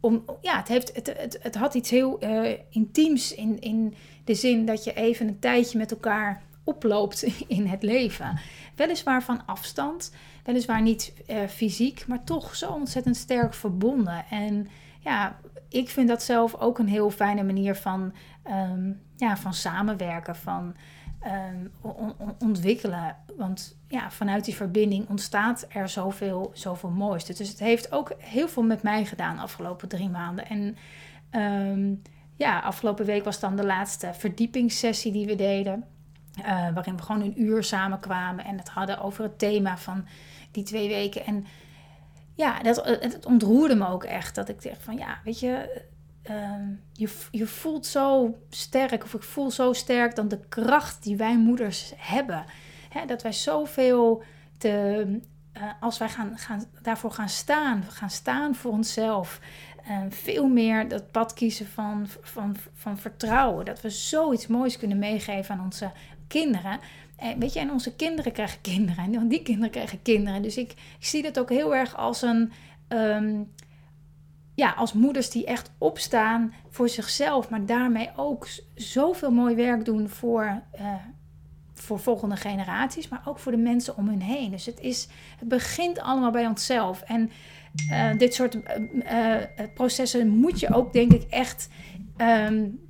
om, 0.00 0.24
ja, 0.40 0.56
het, 0.56 0.68
heeft, 0.68 0.94
het, 0.94 1.14
het, 1.16 1.38
het 1.42 1.54
had 1.54 1.74
iets 1.74 1.90
heel 1.90 2.24
uh, 2.24 2.52
intiems 2.70 3.34
in, 3.34 3.60
in 3.60 3.94
de 4.24 4.34
zin 4.34 4.66
dat 4.66 4.84
je 4.84 4.92
even 4.92 5.28
een 5.28 5.38
tijdje 5.38 5.78
met 5.78 5.90
elkaar 5.90 6.42
oploopt 6.64 7.22
in 7.46 7.66
het 7.66 7.82
leven. 7.82 8.40
Weliswaar 8.76 9.22
van 9.22 9.46
afstand, 9.46 10.12
weliswaar 10.42 10.82
niet 10.82 11.12
uh, 11.26 11.46
fysiek, 11.46 12.06
maar 12.06 12.24
toch 12.24 12.56
zo 12.56 12.70
ontzettend 12.70 13.16
sterk 13.16 13.54
verbonden. 13.54 14.24
En 14.30 14.68
ja, 15.00 15.36
ik 15.68 15.88
vind 15.88 16.08
dat 16.08 16.22
zelf 16.22 16.54
ook 16.54 16.78
een 16.78 16.88
heel 16.88 17.10
fijne 17.10 17.42
manier 17.42 17.74
van, 17.74 18.12
um, 18.50 19.00
ja, 19.16 19.36
van 19.36 19.54
samenwerken, 19.54 20.36
van 20.36 20.74
on 21.80 22.14
ontwikkelen. 22.38 23.16
Want 23.36 23.78
ja, 23.88 24.10
vanuit 24.10 24.44
die 24.44 24.54
verbinding 24.54 25.08
ontstaat 25.08 25.66
er 25.68 25.88
zoveel, 25.88 26.50
zoveel 26.54 26.90
moois. 26.90 27.24
Dus 27.24 27.48
het 27.48 27.58
heeft 27.58 27.92
ook 27.92 28.12
heel 28.18 28.48
veel 28.48 28.62
met 28.62 28.82
mij 28.82 29.04
gedaan 29.04 29.36
de 29.36 29.42
afgelopen 29.42 29.88
drie 29.88 30.08
maanden. 30.08 30.46
En 30.46 30.76
um, 31.30 32.02
ja, 32.36 32.58
afgelopen 32.60 33.04
week 33.04 33.24
was 33.24 33.40
dan 33.40 33.56
de 33.56 33.64
laatste 33.64 34.10
verdiepingssessie 34.14 35.12
die 35.12 35.26
we 35.26 35.34
deden. 35.34 35.84
Uh, 36.38 36.44
waarin 36.74 36.96
we 36.96 37.02
gewoon 37.02 37.22
een 37.22 37.42
uur 37.42 37.64
samenkwamen 37.64 38.44
en 38.44 38.58
het 38.58 38.68
hadden 38.68 38.98
over 38.98 39.22
het 39.22 39.38
thema 39.38 39.78
van 39.78 40.06
die 40.50 40.64
twee 40.64 40.88
weken. 40.88 41.24
En 41.24 41.46
ja, 42.34 42.62
dat, 42.62 42.84
het 42.86 43.26
ontroerde 43.26 43.74
me 43.74 43.88
ook 43.88 44.04
echt. 44.04 44.34
Dat 44.34 44.48
ik 44.48 44.62
dacht 44.62 44.82
van 44.82 44.96
ja, 44.96 45.18
weet 45.24 45.40
je, 45.40 45.82
uh, 46.30 46.68
je, 46.92 47.08
je 47.30 47.46
voelt 47.46 47.86
zo 47.86 48.38
sterk, 48.48 49.04
of 49.04 49.14
ik 49.14 49.22
voel 49.22 49.50
zo 49.50 49.72
sterk 49.72 50.14
dan 50.14 50.28
de 50.28 50.40
kracht 50.48 51.02
die 51.02 51.16
wij 51.16 51.38
moeders 51.38 51.92
hebben. 51.96 52.44
Hè, 52.88 53.06
dat 53.06 53.22
wij 53.22 53.32
zoveel 53.32 54.22
te, 54.58 55.06
uh, 55.56 55.62
als 55.80 55.98
wij 55.98 56.08
gaan, 56.08 56.38
gaan, 56.38 56.64
daarvoor 56.82 57.10
gaan 57.10 57.28
staan, 57.28 57.82
gaan 57.82 58.10
staan 58.10 58.54
voor 58.54 58.72
onszelf. 58.72 59.40
Veel 60.08 60.48
meer 60.48 60.88
dat 60.88 61.10
pad 61.10 61.34
kiezen 61.34 61.66
van, 61.66 62.06
van, 62.20 62.56
van 62.74 62.98
vertrouwen. 62.98 63.64
Dat 63.64 63.80
we 63.80 63.90
zoiets 63.90 64.46
moois 64.46 64.78
kunnen 64.78 64.98
meegeven 64.98 65.54
aan 65.54 65.64
onze 65.64 65.90
kinderen. 66.32 66.80
En 67.16 67.38
weet 67.38 67.52
je, 67.52 67.60
en 67.60 67.70
onze 67.70 67.94
kinderen 67.94 68.32
krijgen 68.32 68.60
kinderen. 68.60 69.14
En 69.14 69.28
die 69.28 69.42
kinderen 69.42 69.70
krijgen 69.70 70.02
kinderen. 70.02 70.42
Dus 70.42 70.56
ik, 70.56 70.70
ik 70.70 71.06
zie 71.06 71.22
dat 71.22 71.38
ook 71.38 71.48
heel 71.48 71.74
erg 71.74 71.96
als 71.96 72.22
een. 72.22 72.52
Um, 72.88 73.50
ja, 74.54 74.70
als 74.70 74.92
moeders 74.92 75.30
die 75.30 75.46
echt 75.46 75.70
opstaan 75.78 76.52
voor 76.68 76.88
zichzelf, 76.88 77.50
maar 77.50 77.66
daarmee 77.66 78.10
ook 78.16 78.48
zoveel 78.74 79.30
mooi 79.30 79.54
werk 79.54 79.84
doen 79.84 80.08
voor, 80.08 80.62
uh, 80.80 80.94
voor 81.74 82.00
volgende 82.00 82.36
generaties, 82.36 83.08
maar 83.08 83.22
ook 83.24 83.38
voor 83.38 83.52
de 83.52 83.58
mensen 83.58 83.96
om 83.96 84.08
hun 84.08 84.22
heen. 84.22 84.50
Dus 84.50 84.66
het, 84.66 84.80
is, 84.80 85.08
het 85.38 85.48
begint 85.48 86.00
allemaal 86.00 86.30
bij 86.30 86.46
onszelf. 86.46 87.02
En 87.02 87.30
uh, 87.90 88.18
dit 88.18 88.34
soort 88.34 88.58
processen 89.74 90.28
moet 90.28 90.60
je 90.60 90.74
ook, 90.74 90.92
denk 90.92 91.12
ik, 91.12 91.22
echt 91.22 91.68
um, 92.16 92.80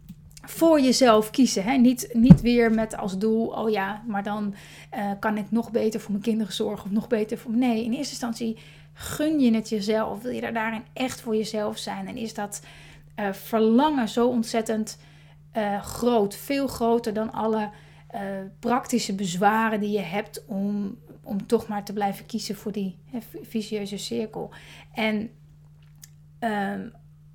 voor 0.43 0.81
jezelf 0.81 1.31
kiezen. 1.31 1.65
Hè? 1.65 1.77
Niet, 1.77 2.09
niet 2.13 2.41
weer 2.41 2.71
met 2.71 2.97
als 2.97 3.19
doel, 3.19 3.47
oh 3.47 3.71
ja, 3.71 4.03
maar 4.07 4.23
dan 4.23 4.55
uh, 4.95 5.11
kan 5.19 5.37
ik 5.37 5.51
nog 5.51 5.71
beter 5.71 6.01
voor 6.01 6.11
mijn 6.11 6.23
kinderen 6.23 6.53
zorgen 6.53 6.85
of 6.85 6.91
nog 6.91 7.09
beter 7.09 7.39
voor. 7.39 7.53
Nee, 7.53 7.85
in 7.85 7.93
eerste 7.93 8.11
instantie 8.11 8.59
gun 8.93 9.41
je 9.41 9.55
het 9.55 9.69
jezelf. 9.69 10.23
Wil 10.23 10.33
je 10.33 10.41
daar 10.41 10.53
daarin 10.53 10.85
echt 10.93 11.21
voor 11.21 11.37
jezelf 11.37 11.79
zijn? 11.79 12.09
En 12.09 12.17
is 12.17 12.35
dat 12.35 12.63
uh, 13.17 13.33
verlangen 13.33 14.09
zo 14.09 14.29
ontzettend 14.29 14.99
uh, 15.57 15.83
groot, 15.83 16.37
veel 16.37 16.67
groter 16.67 17.13
dan 17.13 17.33
alle 17.33 17.71
praktische 18.59 19.15
bezwaren 19.15 19.81
die 19.81 19.91
je 19.91 20.01
hebt 20.01 20.45
om, 20.47 20.99
om 21.23 21.47
toch 21.47 21.67
maar 21.67 21.85
te 21.85 21.93
blijven 21.93 22.27
kiezen 22.27 22.57
voor 22.57 22.73
die 22.73 22.99
hè, 23.11 23.19
vicieuze 23.43 23.97
cirkel. 23.97 24.51
En. 24.95 25.31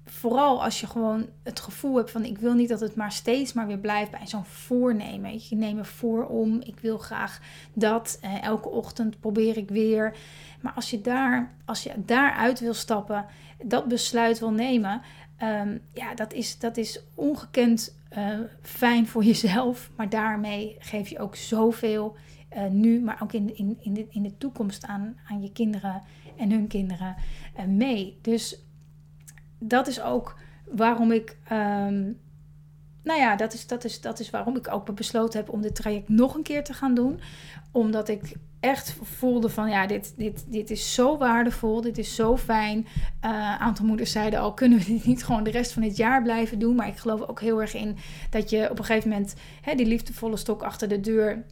Vooral 0.09 0.63
als 0.63 0.79
je 0.79 0.87
gewoon 0.87 1.25
het 1.43 1.59
gevoel 1.59 1.95
hebt 1.95 2.11
van 2.11 2.25
ik 2.25 2.37
wil 2.37 2.53
niet 2.53 2.69
dat 2.69 2.79
het 2.79 2.95
maar 2.95 3.11
steeds 3.11 3.53
maar 3.53 3.67
weer 3.67 3.77
blijft 3.77 4.11
bij 4.11 4.27
zo'n 4.27 4.45
voornemen. 4.45 5.31
Je 5.49 5.55
neemt 5.55 5.77
me 5.77 5.85
voor 5.85 6.25
om, 6.25 6.61
ik 6.61 6.79
wil 6.79 6.97
graag 6.97 7.41
dat. 7.73 8.17
Eh, 8.21 8.43
elke 8.43 8.69
ochtend 8.69 9.19
probeer 9.19 9.57
ik 9.57 9.69
weer. 9.69 10.15
Maar 10.61 10.73
als 10.73 10.89
je, 10.89 11.01
daar, 11.01 11.55
als 11.65 11.83
je 11.83 11.93
daaruit 12.05 12.59
wil 12.59 12.73
stappen, 12.73 13.25
dat 13.63 13.87
besluit 13.87 14.39
wil 14.39 14.51
nemen, 14.51 15.01
um, 15.43 15.81
ja, 15.93 16.15
dat 16.15 16.33
is, 16.33 16.59
dat 16.59 16.77
is 16.77 17.03
ongekend 17.15 17.97
uh, 18.17 18.39
fijn 18.61 19.07
voor 19.07 19.23
jezelf. 19.33 19.89
Maar 19.95 20.09
daarmee 20.09 20.75
geef 20.79 21.09
je 21.09 21.19
ook 21.19 21.35
zoveel 21.35 22.15
uh, 22.55 22.65
nu, 22.67 23.01
maar 23.01 23.19
ook 23.21 23.33
in, 23.33 23.57
in, 23.57 23.77
in, 23.81 23.93
de, 23.93 24.07
in 24.09 24.23
de 24.23 24.37
toekomst 24.37 24.85
aan, 24.85 25.17
aan 25.27 25.41
je 25.41 25.51
kinderen 25.51 26.01
en 26.37 26.51
hun 26.51 26.67
kinderen 26.67 27.15
uh, 27.59 27.65
mee. 27.65 28.17
Dus 28.21 28.66
dat 29.59 29.87
is 29.87 30.01
ook 30.01 30.35
waarom 30.71 31.11
ik. 31.11 31.37
Um, 31.51 32.19
nou 33.03 33.19
ja, 33.19 33.35
dat 33.35 33.53
is, 33.53 33.67
dat, 33.67 33.83
is, 33.83 34.01
dat 34.01 34.19
is 34.19 34.29
waarom 34.29 34.55
ik 34.55 34.73
ook 34.73 34.95
besloten 34.95 35.39
heb 35.39 35.49
om 35.49 35.61
dit 35.61 35.75
traject 35.75 36.09
nog 36.09 36.35
een 36.35 36.43
keer 36.43 36.63
te 36.63 36.73
gaan 36.73 36.93
doen. 36.93 37.19
Omdat 37.71 38.09
ik 38.09 38.35
echt 38.59 38.95
voelde 39.01 39.49
van 39.49 39.69
ja, 39.69 39.87
dit, 39.87 40.13
dit, 40.17 40.45
dit 40.47 40.69
is 40.69 40.93
zo 40.93 41.17
waardevol, 41.17 41.81
dit 41.81 41.97
is 41.97 42.15
zo 42.15 42.37
fijn. 42.37 42.87
Een 43.21 43.29
uh, 43.31 43.61
aantal 43.61 43.85
moeders 43.85 44.11
zeiden 44.11 44.39
al, 44.39 44.53
kunnen 44.53 44.79
we 44.79 44.85
dit 44.85 45.05
niet 45.05 45.25
gewoon 45.25 45.43
de 45.43 45.51
rest 45.51 45.71
van 45.71 45.83
het 45.83 45.97
jaar 45.97 46.21
blijven 46.21 46.59
doen? 46.59 46.75
Maar 46.75 46.87
ik 46.87 46.97
geloof 46.97 47.21
ook 47.21 47.41
heel 47.41 47.61
erg 47.61 47.73
in 47.73 47.97
dat 48.29 48.49
je 48.49 48.69
op 48.69 48.79
een 48.79 48.85
gegeven 48.85 49.09
moment 49.09 49.35
hè, 49.61 49.75
die 49.75 49.85
liefdevolle 49.85 50.37
stok 50.37 50.63
achter 50.63 50.87
de 50.87 50.99
deur 50.99 51.43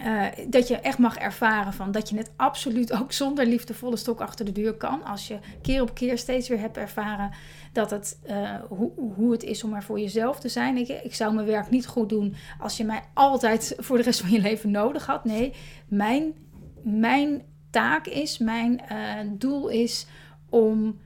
uh, 0.00 0.26
dat 0.48 0.68
je 0.68 0.76
echt 0.76 0.98
mag 0.98 1.16
ervaren 1.16 1.72
van 1.72 1.90
dat 1.90 2.08
je 2.08 2.16
het 2.16 2.30
absoluut 2.36 2.92
ook 2.92 3.12
zonder 3.22 3.46
liefdevolle 3.46 3.96
stok 3.96 4.20
achter 4.20 4.44
de 4.44 4.52
deur 4.52 4.74
kan. 4.74 5.04
Als 5.04 5.28
je 5.28 5.38
keer 5.62 5.82
op 5.82 5.94
keer 5.94 6.18
steeds 6.18 6.48
weer 6.48 6.58
hebt 6.58 6.76
ervaren 6.76 7.30
dat 7.72 7.90
het, 7.90 8.18
uh, 8.30 8.54
hoe, 8.68 8.92
hoe 9.14 9.32
het 9.32 9.42
is 9.42 9.64
om 9.64 9.74
er 9.74 9.82
voor 9.82 10.00
jezelf 10.00 10.40
te 10.40 10.48
zijn. 10.48 10.76
Ik, 10.76 10.88
ik 10.88 11.14
zou 11.14 11.34
mijn 11.34 11.46
werk 11.46 11.70
niet 11.70 11.86
goed 11.86 12.08
doen 12.08 12.34
als 12.58 12.76
je 12.76 12.84
mij 12.84 13.02
altijd 13.14 13.74
voor 13.78 13.96
de 13.96 14.02
rest 14.02 14.20
van 14.20 14.30
je 14.30 14.40
leven 14.40 14.70
nodig 14.70 15.06
had. 15.06 15.24
Nee, 15.24 15.52
mijn, 15.88 16.34
mijn 16.82 17.42
taak 17.70 18.06
is, 18.06 18.38
mijn 18.38 18.80
uh, 18.92 19.30
doel 19.38 19.68
is 19.68 20.06
om 20.48 21.00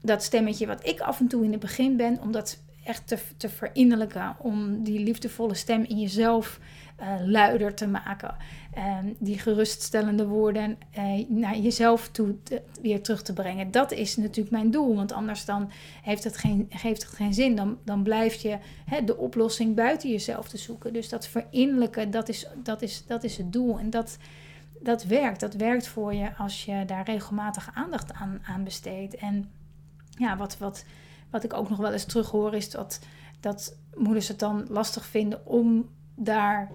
dat 0.00 0.22
stemmetje 0.22 0.66
wat 0.66 0.86
ik 0.86 1.00
af 1.00 1.20
en 1.20 1.28
toe 1.28 1.44
in 1.44 1.50
het 1.50 1.60
begin 1.60 1.96
ben, 1.96 2.20
om 2.20 2.32
dat 2.32 2.62
echt 2.84 3.06
te, 3.06 3.18
te 3.36 3.48
verinnerlijken. 3.48 4.36
Om 4.38 4.82
die 4.82 5.00
liefdevolle 5.00 5.54
stem 5.54 5.84
in 5.84 6.00
jezelf 6.00 6.60
uh, 7.00 7.14
luider 7.26 7.74
te 7.74 7.86
maken. 7.86 8.34
Um, 8.78 9.16
die 9.18 9.38
geruststellende 9.38 10.26
woorden 10.26 10.78
uh, 10.98 11.28
naar 11.28 11.56
jezelf 11.56 12.08
toe 12.08 12.36
weer 12.82 13.02
terug 13.02 13.22
te 13.22 13.32
brengen. 13.32 13.70
Dat 13.70 13.92
is 13.92 14.16
natuurlijk 14.16 14.50
mijn 14.50 14.70
doel. 14.70 14.96
Want 14.96 15.12
anders 15.12 15.44
dan 15.44 15.70
heeft 16.02 16.24
het 16.24 16.36
geen, 16.36 16.66
geeft 16.70 17.02
het 17.02 17.12
geen 17.12 17.34
zin. 17.34 17.56
Dan, 17.56 17.78
dan 17.84 18.02
blijf 18.02 18.34
je 18.34 18.58
hè, 18.84 19.04
de 19.04 19.16
oplossing 19.16 19.74
buiten 19.74 20.10
jezelf 20.10 20.48
te 20.48 20.58
zoeken. 20.58 20.92
Dus 20.92 21.08
dat 21.08 21.26
verinnerlijken, 21.26 22.10
dat 22.10 22.28
is, 22.28 22.46
dat 22.62 22.82
is, 22.82 23.06
dat 23.06 23.24
is 23.24 23.36
het 23.36 23.52
doel. 23.52 23.78
En 23.78 23.90
dat, 23.90 24.18
dat 24.80 25.04
werkt. 25.04 25.40
Dat 25.40 25.54
werkt 25.54 25.86
voor 25.86 26.14
je 26.14 26.36
als 26.36 26.64
je 26.64 26.84
daar 26.86 27.04
regelmatig 27.04 27.70
aandacht 27.74 28.12
aan, 28.12 28.40
aan 28.44 28.64
besteedt. 28.64 29.14
En 29.14 29.50
ja, 30.10 30.36
wat, 30.36 30.58
wat, 30.58 30.84
wat 31.30 31.44
ik 31.44 31.52
ook 31.52 31.68
nog 31.68 31.78
wel 31.78 31.92
eens 31.92 32.04
terughoor 32.04 32.54
is 32.54 32.70
dat, 32.70 33.00
dat 33.40 33.76
moeders 33.96 34.28
het 34.28 34.38
dan 34.38 34.66
lastig 34.68 35.06
vinden 35.06 35.46
om 35.46 35.88
daar 36.14 36.70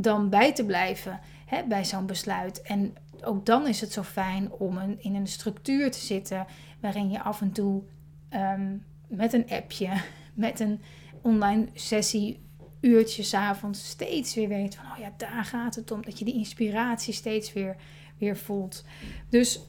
dan 0.00 0.28
bij 0.28 0.54
te 0.54 0.64
blijven 0.64 1.20
hè, 1.46 1.64
bij 1.64 1.84
zo'n 1.84 2.06
besluit. 2.06 2.62
En 2.62 2.94
ook 3.24 3.46
dan 3.46 3.66
is 3.66 3.80
het 3.80 3.92
zo 3.92 4.02
fijn 4.02 4.52
om 4.52 4.76
een, 4.76 5.02
in 5.02 5.14
een 5.14 5.26
structuur 5.26 5.90
te 5.90 5.98
zitten 5.98 6.46
waarin 6.80 7.10
je 7.10 7.22
af 7.22 7.40
en 7.40 7.52
toe 7.52 7.82
ehm, 8.28 8.76
met 9.08 9.32
een 9.32 9.50
appje, 9.50 9.90
met 10.34 10.60
een 10.60 10.80
online 11.22 11.68
sessie, 11.74 12.46
uurtjes 12.80 13.34
avonds 13.34 13.88
steeds 13.88 14.34
weer 14.34 14.48
weet 14.48 14.74
van, 14.74 14.84
oh 14.84 14.98
ja, 14.98 15.12
daar 15.16 15.44
gaat 15.44 15.74
het 15.74 15.90
om. 15.90 16.04
Dat 16.04 16.18
je 16.18 16.24
die 16.24 16.34
inspiratie 16.34 17.14
steeds 17.14 17.52
weer, 17.52 17.76
weer 18.18 18.36
voelt. 18.36 18.84
Dus 19.28 19.60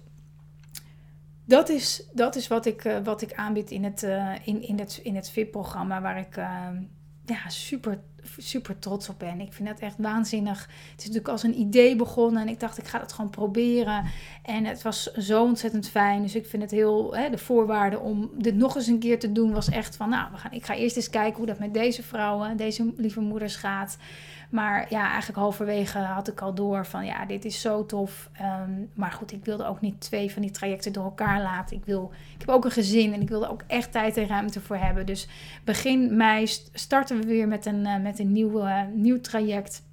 dat 1.45 1.69
is, 1.69 2.03
dat 2.13 2.35
is 2.35 2.47
wat, 2.47 2.65
ik, 2.65 2.83
uh, 2.83 2.97
wat 3.03 3.21
ik 3.21 3.33
aanbied 3.33 3.71
in 3.71 3.83
het, 3.83 4.03
uh, 4.03 4.35
in, 4.43 4.61
in 4.61 4.79
het, 4.79 4.99
in 5.03 5.15
het 5.15 5.29
VIP-programma, 5.29 6.01
waar 6.01 6.19
ik 6.19 6.37
uh, 6.37 6.67
ja, 7.29 7.49
super 7.49 7.99
super 8.37 8.79
trots 8.79 9.09
op 9.09 9.19
ben. 9.19 9.39
Ik 9.39 9.53
vind 9.53 9.67
dat 9.67 9.79
echt 9.79 9.95
waanzinnig. 9.97 10.61
Het 10.61 10.99
is 10.99 11.05
natuurlijk 11.05 11.27
als 11.27 11.43
een 11.43 11.59
idee 11.59 11.95
begonnen 11.95 12.41
en 12.41 12.47
ik 12.47 12.59
dacht, 12.59 12.77
ik 12.77 12.87
ga 12.87 12.99
het 12.99 13.13
gewoon 13.13 13.29
proberen. 13.29 14.05
En 14.43 14.65
het 14.65 14.81
was 14.81 15.03
zo 15.13 15.43
ontzettend 15.43 15.89
fijn. 15.89 16.21
Dus 16.21 16.35
ik 16.35 16.45
vind 16.45 16.63
het 16.63 16.71
heel, 16.71 17.15
hè, 17.15 17.29
de 17.29 17.37
voorwaarde 17.37 17.99
om 17.99 18.29
dit 18.37 18.55
nog 18.55 18.75
eens 18.75 18.87
een 18.87 18.99
keer 18.99 19.19
te 19.19 19.31
doen 19.31 19.51
was 19.51 19.69
echt 19.69 19.95
van, 19.95 20.09
nou, 20.09 20.31
we 20.31 20.37
gaan, 20.37 20.51
ik 20.51 20.65
ga 20.65 20.75
eerst 20.75 20.95
eens 20.95 21.09
kijken 21.09 21.37
hoe 21.37 21.45
dat 21.45 21.59
met 21.59 21.73
deze 21.73 22.03
vrouwen, 22.03 22.57
deze 22.57 22.93
lieve 22.97 23.19
moeders 23.19 23.55
gaat. 23.55 23.97
Maar 24.49 24.85
ja, 24.89 25.09
eigenlijk 25.09 25.39
halverwege 25.39 25.97
had 25.97 26.27
ik 26.27 26.41
al 26.41 26.53
door 26.53 26.85
van 26.85 27.05
ja, 27.05 27.25
dit 27.25 27.45
is 27.45 27.61
zo 27.61 27.85
tof. 27.85 28.29
Um, 28.41 28.89
maar 28.93 29.11
goed, 29.11 29.31
ik 29.31 29.45
wilde 29.45 29.65
ook 29.65 29.81
niet 29.81 30.01
twee 30.01 30.31
van 30.31 30.41
die 30.41 30.51
trajecten 30.51 30.93
door 30.93 31.03
elkaar 31.03 31.41
laten. 31.41 31.77
Ik, 31.77 31.85
wil, 31.85 32.11
ik 32.33 32.39
heb 32.39 32.49
ook 32.49 32.65
een 32.65 32.71
gezin 32.71 33.13
en 33.13 33.21
ik 33.21 33.29
wilde 33.29 33.49
ook 33.49 33.63
echt 33.67 33.91
tijd 33.91 34.17
en 34.17 34.27
ruimte 34.27 34.61
voor 34.61 34.75
hebben. 34.75 35.05
Dus 35.05 35.27
begin 35.63 36.17
mei 36.17 36.47
starten 36.73 37.19
we 37.19 37.25
weer 37.25 37.47
met 37.47 37.65
een, 37.65 37.85
uh, 37.85 37.97
met 37.97 38.19
een 38.19 38.31
nieuw, 38.31 38.67
nieuw 38.93 39.21
traject. 39.21 39.83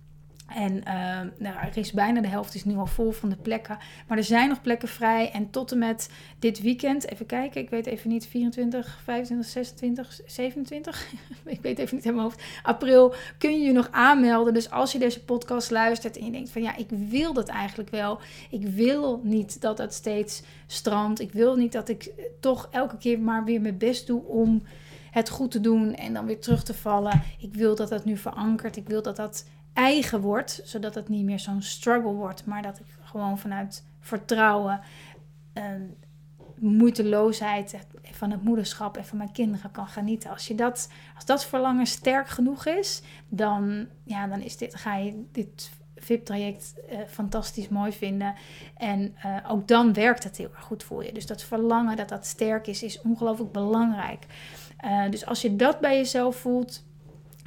En 0.47 0.73
uh, 0.77 1.21
nou, 1.39 1.57
er 1.59 1.77
is 1.77 1.93
bijna 1.93 2.21
de 2.21 2.29
helft 2.29 2.55
is 2.55 2.65
nu 2.65 2.77
al 2.77 2.87
vol 2.87 3.11
van 3.11 3.29
de 3.29 3.37
plekken. 3.37 3.79
Maar 4.09 4.19
er 4.19 4.25
zijn 4.25 4.49
nog 4.49 4.61
plekken 4.61 4.89
vrij. 4.89 5.31
En 5.31 5.51
tot 5.51 5.73
en 5.73 5.79
met 5.79 6.11
dit 6.39 6.61
weekend, 6.61 7.11
even 7.11 7.27
kijken, 7.27 7.61
ik 7.61 7.71
weet 7.71 7.87
even 7.87 8.11
niet, 8.11 8.27
24, 8.27 8.99
25, 9.05 9.47
26, 9.51 10.21
27. 10.27 11.13
ik 11.45 11.61
weet 11.61 11.79
even 11.79 11.95
niet 11.95 12.05
helemaal 12.05 12.25
hoofd. 12.25 12.43
April 12.63 13.15
kun 13.39 13.53
je 13.61 13.67
je 13.67 13.73
nog 13.73 13.89
aanmelden. 13.91 14.55
Dus 14.55 14.71
als 14.71 14.93
je 14.93 14.99
deze 14.99 15.25
podcast 15.25 15.71
luistert 15.71 16.19
en 16.19 16.25
je 16.25 16.31
denkt 16.31 16.51
van 16.51 16.63
ja, 16.63 16.77
ik 16.77 16.89
wil 16.91 17.33
dat 17.33 17.49
eigenlijk 17.49 17.91
wel. 17.91 18.19
Ik 18.51 18.67
wil 18.67 19.21
niet 19.23 19.61
dat 19.61 19.79
het 19.79 19.95
steeds 19.95 20.43
strandt. 20.67 21.21
Ik 21.21 21.33
wil 21.33 21.57
niet 21.57 21.73
dat 21.73 21.89
ik 21.89 22.13
toch 22.41 22.69
elke 22.71 22.97
keer 22.97 23.21
maar 23.21 23.45
weer 23.45 23.61
mijn 23.61 23.79
best 23.79 24.07
doe 24.07 24.23
om 24.23 24.63
het 25.11 25.29
goed 25.29 25.51
te 25.51 25.61
doen 25.61 25.95
en 25.95 26.13
dan 26.13 26.27
weer 26.27 26.41
terug 26.41 26.63
te 26.63 26.75
vallen. 26.75 27.23
Ik 27.41 27.55
wil 27.55 27.75
dat 27.75 27.89
dat 27.89 28.05
nu 28.05 28.17
verankert. 28.17 28.77
Ik 28.77 28.89
wil 28.89 29.03
dat 29.03 29.17
dat 29.17 29.45
eigen 29.77 30.21
wordt, 30.21 30.61
zodat 30.65 30.95
het 30.95 31.09
niet 31.09 31.25
meer 31.25 31.39
zo'n 31.39 31.63
struggle 31.63 32.13
wordt, 32.13 32.47
maar 32.47 32.63
dat 32.63 32.79
ik 32.79 32.87
gewoon 33.03 33.39
vanuit 33.39 33.85
vertrouwen, 34.01 34.81
en 35.53 35.97
moeiteloosheid 36.59 37.87
van 38.03 38.31
het 38.31 38.43
moederschap 38.43 38.97
en 38.97 39.05
van 39.05 39.19
mijn 39.19 39.33
kinderen 39.33 39.71
kan 39.71 39.87
genieten. 39.87 40.31
Als, 40.31 40.47
je 40.47 40.55
dat, 40.55 40.89
als 41.15 41.25
dat 41.25 41.45
verlangen 41.45 41.87
sterk 41.87 42.29
genoeg 42.29 42.67
is, 42.67 43.03
dan, 43.29 43.87
ja, 44.05 44.27
dan 44.27 44.41
is 44.41 44.57
dit, 44.57 44.75
ga 44.75 44.97
je 44.97 45.25
dit 45.33 45.71
VIP-traject 45.97 46.75
uh, 46.91 46.99
fantastisch 47.09 47.69
mooi 47.69 47.93
vinden. 47.93 48.35
En 48.77 49.17
uh, 49.27 49.37
ook 49.49 49.69
dan 49.69 49.93
werkt 49.93 50.25
het 50.25 50.37
heel 50.37 50.51
erg 50.55 50.65
goed 50.65 50.83
voor 50.83 51.05
je. 51.05 51.13
Dus 51.13 51.27
dat 51.27 51.43
verlangen 51.43 51.97
dat 51.97 52.09
dat 52.09 52.27
sterk 52.27 52.67
is, 52.67 52.83
is 52.83 53.01
ongelooflijk 53.01 53.53
belangrijk. 53.53 54.27
Uh, 54.85 55.11
dus 55.11 55.27
als 55.27 55.43
je 55.43 55.57
dat 55.57 55.81
bij 55.81 55.97
jezelf 55.97 56.37
voelt, 56.37 56.85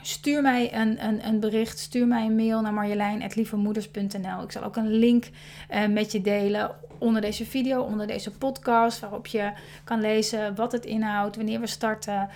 Stuur 0.02 0.42
mij 0.42 0.76
een, 0.76 1.06
een, 1.06 1.28
een 1.28 1.40
bericht, 1.40 1.80
stuur 1.80 2.08
mij 2.08 2.26
een 2.26 2.36
mail 2.36 2.62
naar 2.62 2.74
marjolein.lievemoeders.nl. 2.74 4.44
Ik 4.44 4.52
zal 4.52 4.64
ook 4.64 4.76
een 4.76 4.92
link 4.92 5.30
uh, 5.72 5.88
met 5.88 6.12
je 6.12 6.22
delen 6.22 6.72
onder 6.98 7.22
deze 7.22 7.46
video, 7.46 7.82
onder 7.82 8.08
deze 8.08 8.32
podcast, 8.32 9.00
waarop 9.00 9.28
je 9.28 9.52
kan 9.84 10.02
lezen 10.02 10.56
wat 10.56 10.72
het 10.72 10.86
inhoudt, 10.86 11.36
wanneer 11.36 11.60
we 11.60 11.68
starten. 11.68 12.30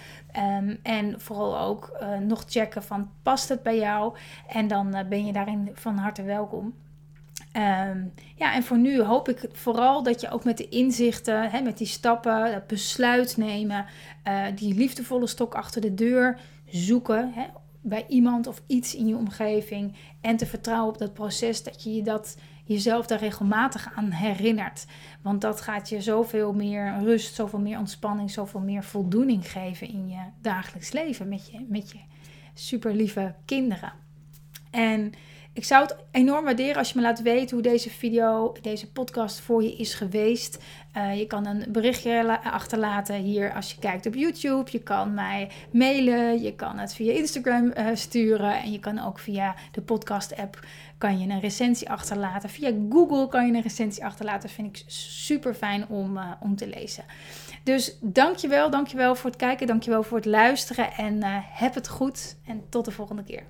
Um, 0.59 0.79
en 0.83 1.21
vooral 1.21 1.59
ook 1.59 1.97
uh, 2.01 2.17
nog 2.17 2.43
checken 2.47 2.83
van 2.83 3.09
past 3.23 3.49
het 3.49 3.63
bij 3.63 3.77
jou? 3.77 4.15
En 4.47 4.67
dan 4.67 4.95
uh, 4.95 5.01
ben 5.09 5.25
je 5.25 5.33
daarin 5.33 5.71
van 5.73 5.97
harte 5.97 6.23
welkom. 6.23 6.73
Um, 7.57 8.13
ja, 8.35 8.53
en 8.53 8.63
voor 8.63 8.77
nu 8.77 9.01
hoop 9.01 9.29
ik 9.29 9.49
vooral 9.51 10.03
dat 10.03 10.21
je 10.21 10.29
ook 10.29 10.43
met 10.43 10.57
de 10.57 10.69
inzichten, 10.69 11.49
hè, 11.49 11.61
met 11.61 11.77
die 11.77 11.87
stappen, 11.87 12.51
dat 12.51 12.67
besluit 12.67 13.37
nemen, 13.37 13.85
die 14.55 14.73
liefdevolle 14.73 15.27
stok 15.27 15.55
achter 15.55 15.81
de 15.81 15.93
deur 15.93 16.39
zoeken 16.75 17.33
hè, 17.33 17.45
bij 17.81 18.05
iemand 18.07 18.47
of 18.47 18.61
iets 18.67 18.95
in 18.95 19.07
je 19.07 19.15
omgeving. 19.15 19.93
En 20.21 20.37
te 20.37 20.45
vertrouwen 20.45 20.93
op 20.93 20.97
dat 20.97 21.13
proces, 21.13 21.63
dat 21.63 21.83
je 21.83 22.01
dat 22.01 22.37
jezelf 22.65 23.05
daar 23.07 23.19
regelmatig 23.19 23.91
aan 23.95 24.11
herinnert. 24.11 24.85
Want 25.21 25.41
dat 25.41 25.61
gaat 25.61 25.89
je 25.89 26.01
zoveel 26.01 26.53
meer 26.53 26.99
rust, 26.99 27.35
zoveel 27.35 27.59
meer 27.59 27.77
ontspanning, 27.77 28.31
zoveel 28.31 28.59
meer 28.59 28.83
voldoening 28.83 29.51
geven 29.51 29.87
in 29.87 30.09
je 30.09 30.21
dagelijks 30.41 30.91
leven 30.91 31.27
met 31.27 31.49
je, 31.51 31.65
met 31.67 31.91
je 31.91 31.99
super 32.53 32.95
lieve 32.95 33.35
kinderen. 33.45 33.93
En 34.71 35.13
Ik 35.55 35.63
zou 35.63 35.81
het 35.81 35.95
enorm 36.11 36.43
waarderen 36.43 36.75
als 36.75 36.89
je 36.89 36.95
me 36.95 37.01
laat 37.01 37.21
weten 37.21 37.53
hoe 37.53 37.61
deze 37.61 37.89
video, 37.89 38.55
deze 38.61 38.91
podcast 38.91 39.39
voor 39.39 39.63
je 39.63 39.75
is 39.75 39.93
geweest. 39.93 40.63
Uh, 40.97 41.17
je 41.17 41.27
kan 41.27 41.45
een 41.45 41.65
berichtje 41.69 42.39
achterlaten 42.43 43.15
hier 43.15 43.53
als 43.53 43.71
je 43.71 43.79
kijkt 43.79 44.05
op 44.05 44.15
YouTube. 44.15 44.71
Je 44.71 44.79
kan 44.79 45.13
mij 45.13 45.51
mailen. 45.71 46.41
Je 46.41 46.55
kan 46.55 46.77
het 46.77 46.93
via 46.93 47.11
Instagram 47.11 47.71
uh, 47.77 47.87
sturen. 47.93 48.61
En 48.61 48.71
je 48.71 48.79
kan 48.79 48.99
ook 48.99 49.19
via 49.19 49.55
de 49.71 49.81
podcast-app 49.81 50.65
kan 50.97 51.19
je 51.19 51.29
een 51.29 51.39
recensie 51.39 51.89
achterlaten. 51.89 52.49
Via 52.49 52.71
Google 52.89 53.27
kan 53.27 53.47
je 53.47 53.53
een 53.53 53.61
recensie 53.61 54.05
achterlaten. 54.05 54.49
Vind 54.49 54.77
ik 54.77 54.83
super 54.87 55.53
fijn 55.53 55.87
om, 55.87 56.17
uh, 56.17 56.31
om 56.39 56.55
te 56.55 56.67
lezen. 56.67 57.03
Dus 57.63 57.97
dankjewel, 58.01 58.69
dankjewel 58.69 59.15
voor 59.15 59.29
het 59.29 59.39
kijken. 59.39 59.67
Dankjewel 59.67 60.03
voor 60.03 60.17
het 60.17 60.25
luisteren. 60.25 60.93
En 60.93 61.19
heb 61.51 61.73
het 61.73 61.87
goed. 61.89 62.35
En 62.45 62.63
tot 62.69 62.85
de 62.85 62.91
volgende 62.91 63.23
keer. 63.23 63.43